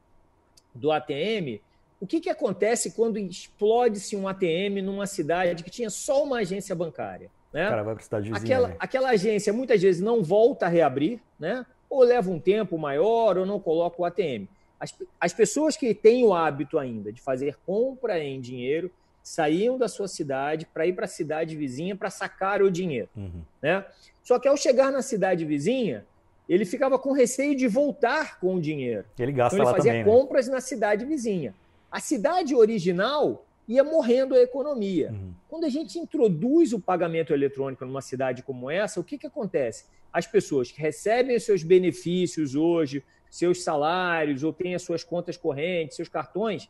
do 0.73 0.91
ATM, 0.91 1.59
o 1.99 2.07
que, 2.07 2.19
que 2.19 2.29
acontece 2.29 2.91
quando 2.91 3.17
explode-se 3.17 4.15
um 4.15 4.27
ATM 4.27 4.81
numa 4.81 5.05
cidade 5.05 5.63
que 5.63 5.69
tinha 5.69 5.89
só 5.89 6.23
uma 6.23 6.39
agência 6.39 6.73
bancária? 6.75 7.29
Né? 7.51 7.67
Cara, 7.67 7.83
vai 7.83 7.95
para 7.95 8.03
cidade 8.03 8.31
vizinha, 8.31 8.41
aquela, 8.43 8.67
né? 8.69 8.75
aquela 8.79 9.09
agência 9.09 9.51
muitas 9.51 9.81
vezes 9.81 10.01
não 10.01 10.23
volta 10.23 10.65
a 10.65 10.69
reabrir, 10.69 11.19
né? 11.39 11.65
ou 11.89 12.03
leva 12.03 12.29
um 12.29 12.39
tempo 12.39 12.77
maior, 12.77 13.37
ou 13.37 13.45
não 13.45 13.59
coloca 13.59 14.01
o 14.01 14.05
ATM. 14.05 14.47
As, 14.79 14.95
as 15.19 15.33
pessoas 15.33 15.75
que 15.75 15.93
têm 15.93 16.23
o 16.23 16.33
hábito 16.33 16.77
ainda 16.77 17.11
de 17.11 17.21
fazer 17.21 17.57
compra 17.65 18.19
em 18.23 18.39
dinheiro 18.39 18.89
saíam 19.21 19.77
da 19.77 19.87
sua 19.87 20.07
cidade 20.07 20.65
para 20.65 20.87
ir 20.87 20.93
para 20.93 21.05
a 21.05 21.07
cidade 21.07 21.55
vizinha 21.55 21.95
para 21.95 22.09
sacar 22.09 22.61
o 22.61 22.71
dinheiro. 22.71 23.09
Uhum. 23.15 23.41
Né? 23.61 23.83
Só 24.23 24.39
que 24.39 24.47
ao 24.47 24.55
chegar 24.55 24.91
na 24.91 25.01
cidade 25.01 25.43
vizinha, 25.43 26.05
ele 26.47 26.65
ficava 26.65 26.97
com 26.97 27.11
receio 27.11 27.55
de 27.55 27.67
voltar 27.67 28.39
com 28.39 28.55
o 28.55 28.61
dinheiro. 28.61 29.05
Ele 29.19 29.31
gasta 29.31 29.55
então, 29.55 29.67
ele 29.67 29.75
fazia 29.75 29.91
também, 29.91 30.05
né? 30.05 30.19
compras 30.19 30.47
né? 30.47 30.53
na 30.53 30.61
cidade 30.61 31.05
vizinha. 31.05 31.53
A 31.91 31.99
cidade 31.99 32.55
original 32.55 33.45
ia 33.67 33.83
morrendo 33.83 34.33
a 34.33 34.39
economia. 34.39 35.11
Uhum. 35.11 35.33
Quando 35.47 35.65
a 35.65 35.69
gente 35.69 35.99
introduz 35.99 36.73
o 36.73 36.79
pagamento 36.79 37.33
eletrônico 37.33 37.85
numa 37.85 38.01
cidade 38.01 38.41
como 38.41 38.69
essa, 38.69 38.99
o 38.99 39.03
que, 39.03 39.17
que 39.17 39.27
acontece? 39.27 39.85
As 40.11 40.25
pessoas 40.25 40.71
que 40.71 40.81
recebem 40.81 41.35
os 41.35 41.43
seus 41.43 41.61
benefícios 41.61 42.55
hoje, 42.55 43.03
seus 43.29 43.63
salários, 43.63 44.43
ou 44.43 44.51
têm 44.51 44.73
as 44.73 44.81
suas 44.81 45.03
contas 45.03 45.37
correntes, 45.37 45.95
seus 45.95 46.09
cartões, 46.09 46.67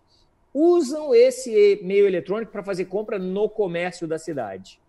usam 0.54 1.16
esse 1.16 1.80
meio 1.84 2.06
eletrônico 2.06 2.52
para 2.52 2.64
fazer 2.64 2.86
compra 2.86 3.18
no 3.18 3.48
comércio 3.48 4.06
da 4.06 4.18
cidade. 4.18 4.80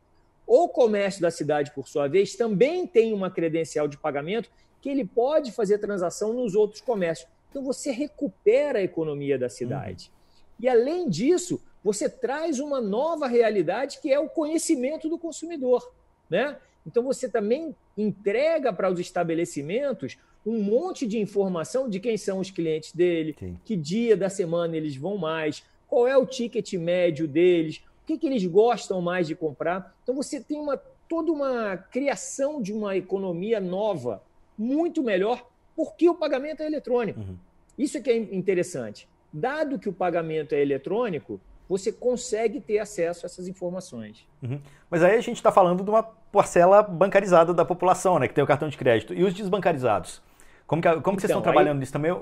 O 0.46 0.68
comércio 0.68 1.22
da 1.22 1.30
cidade, 1.30 1.70
por 1.70 1.86
sua 1.86 2.08
vez, 2.08 2.34
também 2.34 2.88
tem 2.88 3.12
uma 3.12 3.30
credencial 3.30 3.86
de 3.86 3.96
pagamento 3.96 4.50
que 4.80 4.88
ele 4.88 5.04
pode 5.04 5.52
fazer 5.52 5.78
transação 5.78 6.32
nos 6.32 6.56
outros 6.56 6.80
comércios. 6.80 7.28
Então 7.50 7.62
você 7.62 7.92
recupera 7.92 8.80
a 8.80 8.82
economia 8.82 9.38
da 9.38 9.48
cidade. 9.48 10.10
Uhum. 10.12 10.19
E 10.60 10.68
além 10.68 11.08
disso, 11.08 11.60
você 11.82 12.08
traz 12.08 12.60
uma 12.60 12.80
nova 12.80 13.26
realidade 13.26 13.98
que 14.00 14.12
é 14.12 14.18
o 14.18 14.28
conhecimento 14.28 15.08
do 15.08 15.18
consumidor. 15.18 15.92
Né? 16.28 16.56
Então 16.86 17.02
você 17.02 17.28
também 17.28 17.74
entrega 17.96 18.72
para 18.72 18.90
os 18.90 19.00
estabelecimentos 19.00 20.18
um 20.44 20.62
monte 20.62 21.06
de 21.06 21.18
informação 21.18 21.88
de 21.88 22.00
quem 22.00 22.16
são 22.16 22.38
os 22.38 22.50
clientes 22.50 22.92
dele, 22.92 23.36
Sim. 23.38 23.58
que 23.64 23.76
dia 23.76 24.16
da 24.16 24.30
semana 24.30 24.76
eles 24.76 24.96
vão 24.96 25.18
mais, 25.18 25.62
qual 25.86 26.06
é 26.06 26.16
o 26.16 26.24
ticket 26.24 26.72
médio 26.74 27.28
deles, 27.28 27.82
o 28.02 28.06
que, 28.06 28.16
que 28.16 28.26
eles 28.26 28.44
gostam 28.46 29.02
mais 29.02 29.26
de 29.26 29.34
comprar. 29.34 29.94
Então 30.02 30.14
você 30.14 30.40
tem 30.40 30.58
uma, 30.58 30.80
toda 31.08 31.30
uma 31.30 31.76
criação 31.76 32.62
de 32.62 32.72
uma 32.72 32.96
economia 32.96 33.60
nova, 33.60 34.22
muito 34.56 35.02
melhor, 35.02 35.46
porque 35.76 36.08
o 36.08 36.14
pagamento 36.14 36.62
é 36.62 36.66
eletrônico. 36.66 37.20
Uhum. 37.20 37.36
Isso 37.78 37.98
é 37.98 38.00
que 38.00 38.10
é 38.10 38.16
interessante. 38.16 39.08
Dado 39.32 39.78
que 39.78 39.88
o 39.88 39.92
pagamento 39.92 40.54
é 40.54 40.60
eletrônico, 40.60 41.40
você 41.68 41.92
consegue 41.92 42.60
ter 42.60 42.80
acesso 42.80 43.24
a 43.24 43.26
essas 43.26 43.46
informações. 43.46 44.26
Uhum. 44.42 44.60
Mas 44.90 45.04
aí 45.04 45.16
a 45.16 45.20
gente 45.20 45.36
está 45.36 45.52
falando 45.52 45.84
de 45.84 45.90
uma 45.90 46.02
parcela 46.02 46.82
bancarizada 46.82 47.54
da 47.54 47.64
população, 47.64 48.18
né, 48.18 48.26
que 48.26 48.34
tem 48.34 48.42
o 48.42 48.46
cartão 48.46 48.68
de 48.68 48.76
crédito. 48.76 49.14
E 49.14 49.22
os 49.22 49.32
desbancarizados? 49.32 50.20
Como 50.66 50.80
que, 50.80 50.88
como 50.88 50.98
então, 51.00 51.14
que 51.16 51.20
vocês 51.22 51.30
estão 51.30 51.42
trabalhando 51.42 51.74
aí... 51.74 51.80
nisso 51.80 51.92
também? 51.92 52.12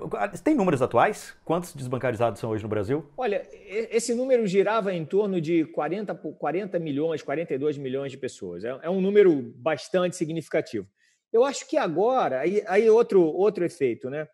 Tem 0.43 0.55
números 0.55 0.81
atuais? 0.81 1.37
Quantos 1.45 1.75
desbancarizados 1.75 2.41
são 2.41 2.49
hoje 2.49 2.63
no 2.63 2.69
Brasil? 2.69 3.07
Olha, 3.15 3.47
esse 3.53 4.15
número 4.15 4.47
girava 4.47 4.93
em 4.93 5.05
torno 5.05 5.39
de 5.39 5.67
40, 5.67 6.15
40 6.15 6.79
milhões, 6.79 7.21
42 7.21 7.77
milhões 7.77 8.11
de 8.11 8.17
pessoas. 8.17 8.65
É, 8.65 8.79
é 8.83 8.89
um 8.89 9.03
número 9.03 9.53
bastante 9.57 10.17
significativo. 10.17 10.87
Eu 11.31 11.45
acho 11.45 11.69
que 11.69 11.77
agora, 11.77 12.41
aí, 12.41 12.63
aí 12.67 12.89
outro, 12.89 13.23
outro 13.23 13.65
efeito, 13.67 14.09
né? 14.09 14.27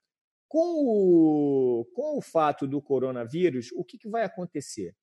Com 0.54 0.84
o, 0.86 1.84
com 1.96 2.16
o 2.16 2.22
fato 2.22 2.64
do 2.64 2.80
coronavírus, 2.80 3.72
o 3.74 3.84
que, 3.84 3.98
que 3.98 4.08
vai 4.08 4.22
acontecer? 4.22 4.94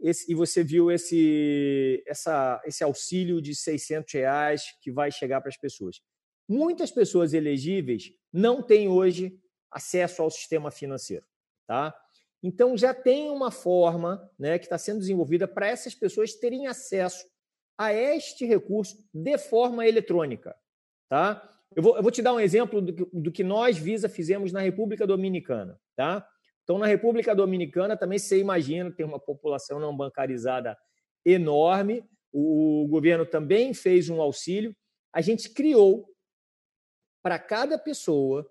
Esse, 0.00 0.32
e 0.32 0.34
você 0.34 0.64
viu 0.64 0.90
esse, 0.90 2.02
essa, 2.04 2.60
esse 2.64 2.82
auxílio 2.82 3.40
de 3.40 3.54
600 3.54 4.12
reais 4.12 4.64
que 4.80 4.90
vai 4.90 5.12
chegar 5.12 5.40
para 5.40 5.50
as 5.50 5.56
pessoas. 5.56 6.00
Muitas 6.48 6.90
pessoas 6.90 7.32
elegíveis 7.32 8.12
não 8.32 8.60
têm 8.60 8.88
hoje 8.88 9.38
acesso 9.70 10.20
ao 10.20 10.28
sistema 10.32 10.68
financeiro. 10.72 11.24
Tá? 11.64 11.94
Então, 12.42 12.76
já 12.76 12.92
tem 12.92 13.30
uma 13.30 13.52
forma 13.52 14.28
né, 14.36 14.58
que 14.58 14.64
está 14.64 14.78
sendo 14.78 14.98
desenvolvida 14.98 15.46
para 15.46 15.68
essas 15.68 15.94
pessoas 15.94 16.34
terem 16.34 16.66
acesso 16.66 17.24
a 17.78 17.92
este 17.94 18.44
recurso 18.44 18.96
de 19.14 19.38
forma 19.38 19.86
eletrônica. 19.86 20.56
Tá? 21.08 21.51
Eu, 21.76 21.82
vou, 21.82 21.96
eu 21.96 22.02
vou 22.02 22.10
te 22.10 22.22
dar 22.22 22.32
um 22.32 22.40
exemplo 22.40 22.80
do 22.80 22.92
que, 22.92 23.06
do 23.12 23.32
que 23.32 23.44
nós, 23.44 23.78
Visa, 23.78 24.08
fizemos 24.08 24.52
na 24.52 24.60
República 24.60 25.06
Dominicana. 25.06 25.78
Tá? 25.96 26.26
Então, 26.62 26.78
na 26.78 26.86
República 26.86 27.34
Dominicana, 27.34 27.96
também 27.96 28.18
você 28.18 28.38
imagina, 28.38 28.90
tem 28.90 29.04
uma 29.04 29.18
população 29.18 29.78
não 29.80 29.96
bancarizada 29.96 30.76
enorme. 31.24 32.04
O 32.32 32.86
governo 32.88 33.26
também 33.26 33.74
fez 33.74 34.08
um 34.08 34.20
auxílio. 34.20 34.74
A 35.12 35.20
gente 35.20 35.50
criou 35.50 36.08
para 37.22 37.38
cada 37.38 37.78
pessoa 37.78 38.48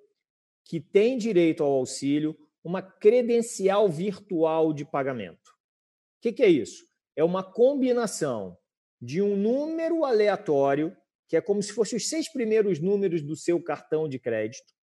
que 0.64 0.80
tem 0.80 1.18
direito 1.18 1.64
ao 1.64 1.72
auxílio 1.72 2.38
uma 2.64 2.82
credencial 2.82 3.90
virtual 3.90 4.72
de 4.72 4.86
pagamento. 4.86 5.50
O 5.50 6.22
que, 6.22 6.32
que 6.32 6.44
é 6.44 6.50
isso? 6.50 6.86
É 7.16 7.24
uma 7.24 7.44
combinação 7.44 8.58
de 9.02 9.22
um 9.22 9.36
número 9.36 10.06
aleatório, 10.06 10.96
que 11.32 11.38
é 11.38 11.42
como 11.42 11.64
se 11.64 11.72
fossem 11.72 11.96
os 11.96 12.10
seis 12.10 12.30
primeiros 12.30 12.82
números 12.82 13.22
do 13.22 13.38
seu 13.38 13.64
cartão 13.64 14.06
de 14.06 14.20
crédito, 14.20 14.74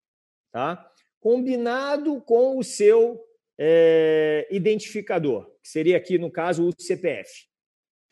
tá? 0.50 0.90
combinado 1.20 2.22
com 2.22 2.56
o 2.56 2.64
seu 2.64 3.22
é, 3.58 4.48
identificador, 4.50 5.44
que 5.62 5.68
seria 5.68 5.98
aqui, 5.98 6.16
no 6.16 6.30
caso, 6.30 6.66
o 6.66 6.72
CPF, 6.80 7.30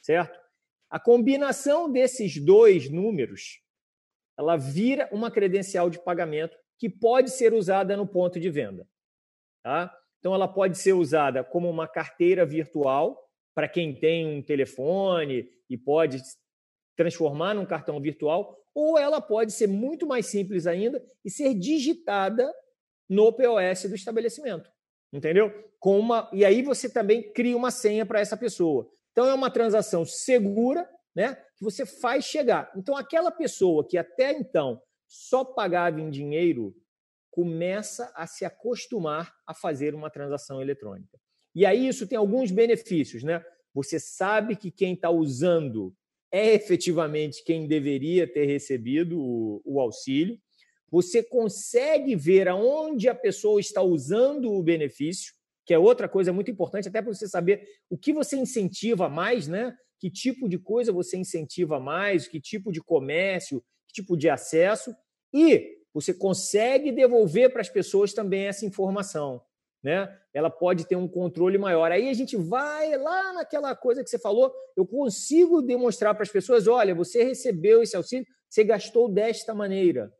certo? 0.03 0.39
A 0.91 1.01
combinação 1.01 1.91
desses 1.91 2.37
dois 2.37 2.91
números 2.91 3.63
ela 4.39 4.59
vira 4.59 5.09
uma 5.11 5.31
credencial 5.31 5.89
de 5.89 5.99
pagamento 5.99 6.59
que 6.79 6.91
pode 6.91 7.31
ser 7.31 7.55
usada 7.55 7.97
no 7.97 8.07
ponto 8.07 8.39
de 8.39 8.51
venda. 8.51 8.87
Tá? 9.63 9.91
Então, 10.19 10.35
ela 10.35 10.47
pode 10.47 10.77
ser 10.77 10.93
usada 10.93 11.43
como 11.43 11.71
uma 11.71 11.89
carteira 11.89 12.45
virtual 12.45 13.19
para 13.55 13.67
quem 13.67 13.99
tem 13.99 14.27
um 14.27 14.43
telefone 14.43 15.49
e 15.71 15.79
pode 15.79 16.21
transformar 16.97 17.55
num 17.55 17.67
cartão 17.67 18.01
virtual, 18.01 18.59
ou 18.75 18.99
ela 18.99 19.21
pode 19.21 19.53
ser 19.53 19.67
muito 19.67 20.07
mais 20.07 20.27
simples 20.27 20.67
ainda 20.67 21.05
e 21.25 21.31
ser 21.31 21.55
digitada 21.55 22.53
no 23.09 23.33
POS 23.33 23.85
do 23.89 23.95
estabelecimento. 23.95 24.71
Entendeu? 25.13 25.53
Com 25.79 25.99
uma, 25.99 26.29
e 26.33 26.45
aí 26.45 26.63
você 26.63 26.89
também 26.89 27.33
cria 27.33 27.57
uma 27.57 27.71
senha 27.71 28.05
para 28.05 28.21
essa 28.21 28.37
pessoa. 28.37 28.91
Então 29.13 29.27
é 29.27 29.35
uma 29.35 29.51
transação 29.51 30.05
segura 30.05 30.89
né, 31.17 31.35
que 31.57 31.65
você 31.65 31.87
faz 31.87 32.27
chegar. 32.27 32.71
Então, 32.77 32.95
aquela 32.95 33.31
pessoa 33.31 33.87
que 33.89 33.97
até 33.97 34.33
então 34.33 34.83
só 35.09 35.43
pagava 35.43 35.99
em 35.99 36.11
dinheiro 36.11 36.77
começa 37.31 38.13
a 38.15 38.27
se 38.27 38.45
acostumar 38.45 39.35
a 39.47 39.55
fazer 39.55 39.95
uma 39.95 40.11
transação 40.11 40.61
eletrônica. 40.61 41.19
E 41.55 41.65
aí 41.65 41.89
isso 41.89 42.07
tem 42.07 42.19
alguns 42.19 42.51
benefícios, 42.51 43.23
né? 43.23 43.43
Você 43.73 43.99
sabe 43.99 44.57
que 44.57 44.71
quem 44.71 44.93
está 44.93 45.11
usando 45.11 45.95
é 46.37 46.55
efetivamente 46.55 47.43
quem 47.43 47.67
deveria 47.67 48.31
ter 48.31 48.45
recebido 48.45 49.19
o, 49.19 49.63
o, 49.65 49.81
auxílio. 49.81 50.39
Você 50.91 51.23
consegue 51.23 52.15
ver 52.15 52.47
aonde 52.47 53.09
a 53.09 53.15
pessoa 53.15 53.59
está 53.59 53.81
usando 53.81 54.53
o 54.53 54.63
benefício, 54.63 55.33
que 55.65 55.73
é 55.73 55.79
outra 55.79 56.09
coisa 56.09 56.35
muito 56.35 56.51
importante, 56.51 56.89
até 56.89 57.01
para 57.01 57.13
você 57.13 57.27
saber 57.27 57.67
o 57.89 57.97
que 57.97 58.13
você 58.13 58.37
incentiva 58.37 59.09
mais, 59.09 59.49
né? 59.49 59.75
que 59.99 60.11
tipo 60.11 60.47
de 60.47 60.59
coisa 60.59 60.93
você 60.93 61.17
incentiva 61.17 61.81
mais, 61.81 62.29
que 62.29 62.39
tipo 62.39 62.71
de 62.71 62.83
comércio, 62.83 63.65
que 63.89 63.95
tipo 63.95 64.15
de 64.15 64.29
acesso, 64.29 64.95
e 65.33 65.79
você 65.95 66.13
consegue 66.13 66.93
devolver 66.93 67.51
para 67.51 67.63
as 67.63 67.71
pessoas 67.71 68.13
também 68.13 68.43
essa 68.43 68.67
informação. 68.67 69.41
Né? 69.83 70.09
Ela 70.35 70.51
pode 70.51 70.87
ter 70.87 70.97
um 70.97 71.07
controle 71.07 71.59
maior. 71.59 71.93
Aí 71.93 72.09
a 72.09 72.15
gente 72.15 72.37
vai 72.37 72.97
lá 72.97 73.33
naquela 73.33 73.75
coisa 73.77 74.03
que 74.03 74.11
você 74.11 74.19
falou, 74.19 74.53
eu 74.77 74.87
consigo 74.87 75.63
demonstrar 75.63 76.15
para 76.15 76.25
as 76.25 76.31
pessoas: 76.31 76.67
olha, 76.67 76.95
você 76.95 77.23
recebeu 77.23 77.83
esse 77.83 77.97
auxílio, 77.97 78.27
você 78.49 78.65
gastou 78.65 79.09
desta 79.09 79.55
maneira. 79.55 80.13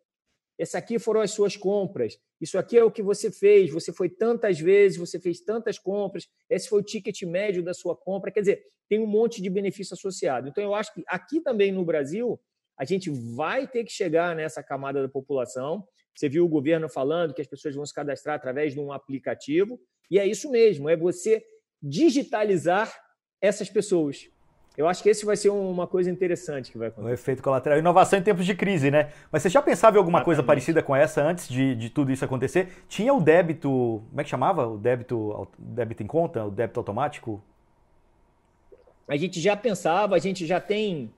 Essa 0.59 0.79
aqui 0.79 0.99
foram 0.99 1.21
as 1.21 1.33
suas 1.33 1.57
compras. 1.57 2.19
Isso 2.41 2.59
aqui 2.59 2.79
é 2.79 2.85
o 2.85 2.91
que 2.91 3.03
você 3.03 3.31
fez. 3.31 3.71
Você 3.71 3.93
foi 3.93 4.09
tantas 4.09 4.59
vezes, 4.59 4.99
você 4.99 5.21
fez 5.21 5.41
tantas 5.41 5.79
compras. 5.79 6.27
Esse 6.49 6.69
foi 6.69 6.81
o 6.81 6.85
ticket 6.85 7.23
médio 7.23 7.63
da 7.63 7.75
sua 7.75 7.95
compra. 7.95 8.31
Quer 8.31 8.41
dizer, 8.41 8.63
tem 8.89 8.99
um 8.99 9.07
monte 9.07 9.43
de 9.43 9.51
benefício 9.51 9.95
associado. 9.95 10.49
Então, 10.49 10.63
eu 10.63 10.75
acho 10.75 10.95
que 10.95 11.03
aqui 11.07 11.41
também 11.41 11.73
no 11.73 11.85
Brasil, 11.85 12.41
a 12.79 12.85
gente 12.85 13.11
vai 13.11 13.67
ter 13.67 13.85
que 13.85 13.93
chegar 13.93 14.35
nessa 14.35 14.63
camada 14.63 15.03
da 15.03 15.09
população. 15.09 15.87
Você 16.17 16.31
viu 16.31 16.47
o 16.47 16.49
governo 16.49 16.89
falando 16.89 17.35
que 17.35 17.43
as 17.43 17.47
pessoas 17.47 17.75
vão 17.75 17.85
se 17.85 17.93
cadastrar 17.93 18.35
através 18.37 18.73
de 18.73 18.81
um 18.81 18.91
aplicativo. 18.91 19.79
E 20.11 20.19
é 20.19 20.27
isso 20.27 20.51
mesmo: 20.51 20.89
é 20.89 20.97
você 20.97 21.45
digitalizar 21.83 22.93
essas 23.41 23.69
pessoas. 23.69 24.29
Eu 24.77 24.87
acho 24.87 25.03
que 25.03 25.09
esse 25.09 25.25
vai 25.25 25.37
ser 25.37 25.49
uma 25.49 25.87
coisa 25.87 26.11
interessante 26.11 26.71
que 26.71 26.77
vai 26.77 26.89
acontecer. 26.89 27.11
O 27.11 27.15
efeito 27.15 27.43
colateral. 27.43 27.79
Inovação 27.79 28.19
em 28.19 28.23
tempos 28.23 28.45
de 28.45 28.55
crise, 28.55 28.91
né? 28.91 29.11
Mas 29.33 29.43
você 29.43 29.49
já 29.49 29.63
pensava 29.63 29.97
em 29.97 29.99
alguma 29.99 30.19
Exatamente. 30.19 30.25
coisa 30.25 30.43
parecida 30.43 30.83
com 30.83 30.95
essa 30.95 31.23
antes 31.23 31.49
de, 31.49 31.75
de 31.75 31.89
tudo 31.89 32.13
isso 32.13 32.25
acontecer? 32.25 32.85
Tinha 32.89 33.13
o 33.13 33.21
débito. 33.21 34.03
Como 34.09 34.21
é 34.21 34.25
que 34.25 34.29
chamava? 34.29 34.67
O 34.67 34.77
débito, 34.77 35.49
débito 35.59 36.03
em 36.03 36.07
conta? 36.07 36.45
O 36.45 36.51
débito 36.51 36.81
automático? 36.81 37.43
A 39.09 39.17
gente 39.17 39.41
já 39.41 39.57
pensava, 39.57 40.15
a 40.17 40.19
gente 40.19 40.45
já 40.47 40.61
tem 40.61 41.11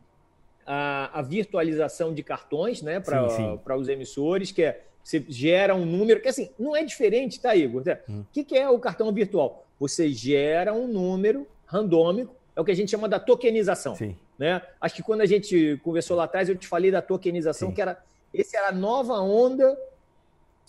a, 0.65 1.19
a 1.19 1.23
virtualização 1.23 2.13
de 2.13 2.23
cartões 2.23 2.83
né, 2.83 3.01
para 3.01 3.77
os 3.77 3.89
emissores, 3.89 4.53
que 4.53 4.63
é 4.63 4.88
você 5.09 5.25
gera 5.27 5.75
um 5.75 5.87
número, 5.87 6.21
que 6.21 6.29
assim, 6.29 6.51
não 6.59 6.77
é 6.77 6.85
diferente, 6.85 7.41
tá, 7.41 7.57
Igor? 7.57 7.83
Hum. 8.07 8.21
O 8.21 8.27
que, 8.31 8.45
que 8.45 8.55
é 8.55 8.69
o 8.69 8.79
cartão 8.79 9.11
virtual? 9.11 9.65
Você 9.81 10.13
gera 10.13 10.75
um 10.75 10.87
número 10.87 11.47
randômico 11.65 12.37
é 12.55 12.61
o 12.61 12.65
que 12.65 12.73
a 12.73 12.77
gente 12.77 12.91
chama 12.91 13.09
da 13.09 13.19
tokenização. 13.19 13.97
Sim. 13.97 14.15
Né? 14.39 14.61
Acho 14.79 14.97
que 14.97 15.03
quando 15.03 15.23
a 15.23 15.27
gente 15.27 15.81
conversou 15.83 16.15
lá 16.15 16.25
atrás, 16.25 16.51
eu 16.51 16.57
te 16.57 16.69
falei 16.69 16.91
da 16.91 17.01
tokenização, 17.01 17.69
Sim. 17.71 17.75
que 17.75 17.81
era 17.81 17.99
esse 18.35 18.55
era 18.55 18.69
a 18.69 18.73
nova 18.73 19.15
onda 19.15 19.79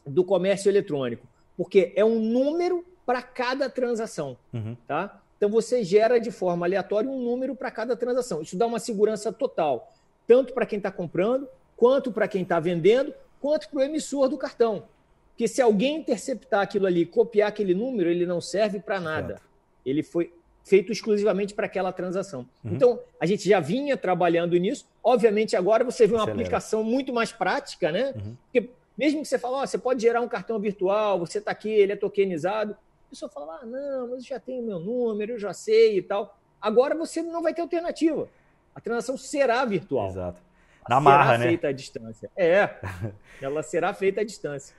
do 0.05 0.23
comércio 0.23 0.69
eletrônico, 0.69 1.27
porque 1.57 1.91
é 1.93 2.05
um 2.05 2.17
número 2.19 2.85
para 3.05 3.21
cada 3.21 3.69
transação, 3.69 4.37
uhum. 4.53 4.77
tá? 4.87 5.21
Então 5.35 5.49
você 5.49 5.83
gera 5.83 6.17
de 6.17 6.31
forma 6.31 6.65
aleatória 6.65 7.09
um 7.09 7.21
número 7.21 7.55
para 7.55 7.71
cada 7.71 7.93
transação. 7.93 8.41
Isso 8.41 8.55
dá 8.55 8.65
uma 8.65 8.79
segurança 8.79 9.33
total, 9.33 9.91
tanto 10.25 10.53
para 10.53 10.65
quem 10.65 10.77
está 10.77 10.89
comprando, 10.89 11.45
quanto 11.75 12.09
para 12.09 12.25
quem 12.25 12.43
está 12.43 12.57
vendendo, 12.57 13.13
quanto 13.39 13.69
para 13.69 13.79
o 13.79 13.81
emissor 13.81 14.27
do 14.27 14.37
cartão. 14.37 14.83
Porque 15.29 15.47
se 15.47 15.61
alguém 15.61 15.97
interceptar 15.97 16.61
aquilo 16.61 16.85
ali, 16.85 17.05
copiar 17.05 17.49
aquele 17.49 17.73
número, 17.73 18.09
ele 18.09 18.25
não 18.25 18.41
serve 18.41 18.79
para 18.79 18.99
nada. 18.99 19.35
Certo. 19.35 19.43
Ele 19.85 20.03
foi 20.03 20.33
feito 20.63 20.91
exclusivamente 20.91 21.53
para 21.53 21.65
aquela 21.65 21.91
transação. 21.91 22.45
Uhum. 22.63 22.73
Então, 22.73 22.99
a 23.19 23.25
gente 23.25 23.47
já 23.47 23.59
vinha 23.59 23.97
trabalhando 23.97 24.55
nisso. 24.57 24.85
Obviamente, 25.03 25.55
agora 25.55 25.83
você 25.83 26.05
vê 26.05 26.13
uma 26.13 26.23
Acelera. 26.23 26.41
aplicação 26.41 26.83
muito 26.83 27.13
mais 27.13 27.31
prática, 27.31 27.91
né? 27.91 28.13
Uhum. 28.15 28.35
Porque 28.43 28.69
mesmo 28.97 29.21
que 29.21 29.27
você 29.27 29.39
fale, 29.39 29.55
oh, 29.55 29.65
você 29.65 29.77
pode 29.77 30.01
gerar 30.01 30.19
um 30.19 30.27
cartão 30.27 30.59
virtual, 30.59 31.17
você 31.19 31.37
está 31.37 31.51
aqui, 31.51 31.69
ele 31.69 31.93
é 31.93 31.95
tokenizado. 31.95 32.73
A 32.73 33.09
pessoa 33.09 33.29
fala, 33.29 33.59
ah, 33.61 33.65
não, 33.65 34.09
mas 34.09 34.19
eu 34.19 34.29
já 34.29 34.39
tenho 34.39 34.61
meu 34.61 34.79
número, 34.79 35.33
eu 35.33 35.39
já 35.39 35.53
sei 35.53 35.97
e 35.97 36.01
tal. 36.01 36.37
Agora 36.61 36.93
você 36.93 37.21
não 37.21 37.41
vai 37.41 37.53
ter 37.53 37.61
alternativa. 37.61 38.27
A 38.75 38.81
transação 38.81 39.17
será 39.17 39.63
virtual. 39.65 40.09
Exato. 40.09 40.41
Na 40.89 40.99
marra, 40.99 41.37
né? 41.37 41.45
feita 41.47 41.67
à 41.67 41.71
distância. 41.71 42.31
É, 42.35 42.67
ela 43.39 43.61
será 43.61 43.93
feita 43.93 44.21
à 44.21 44.23
distância. 44.23 44.75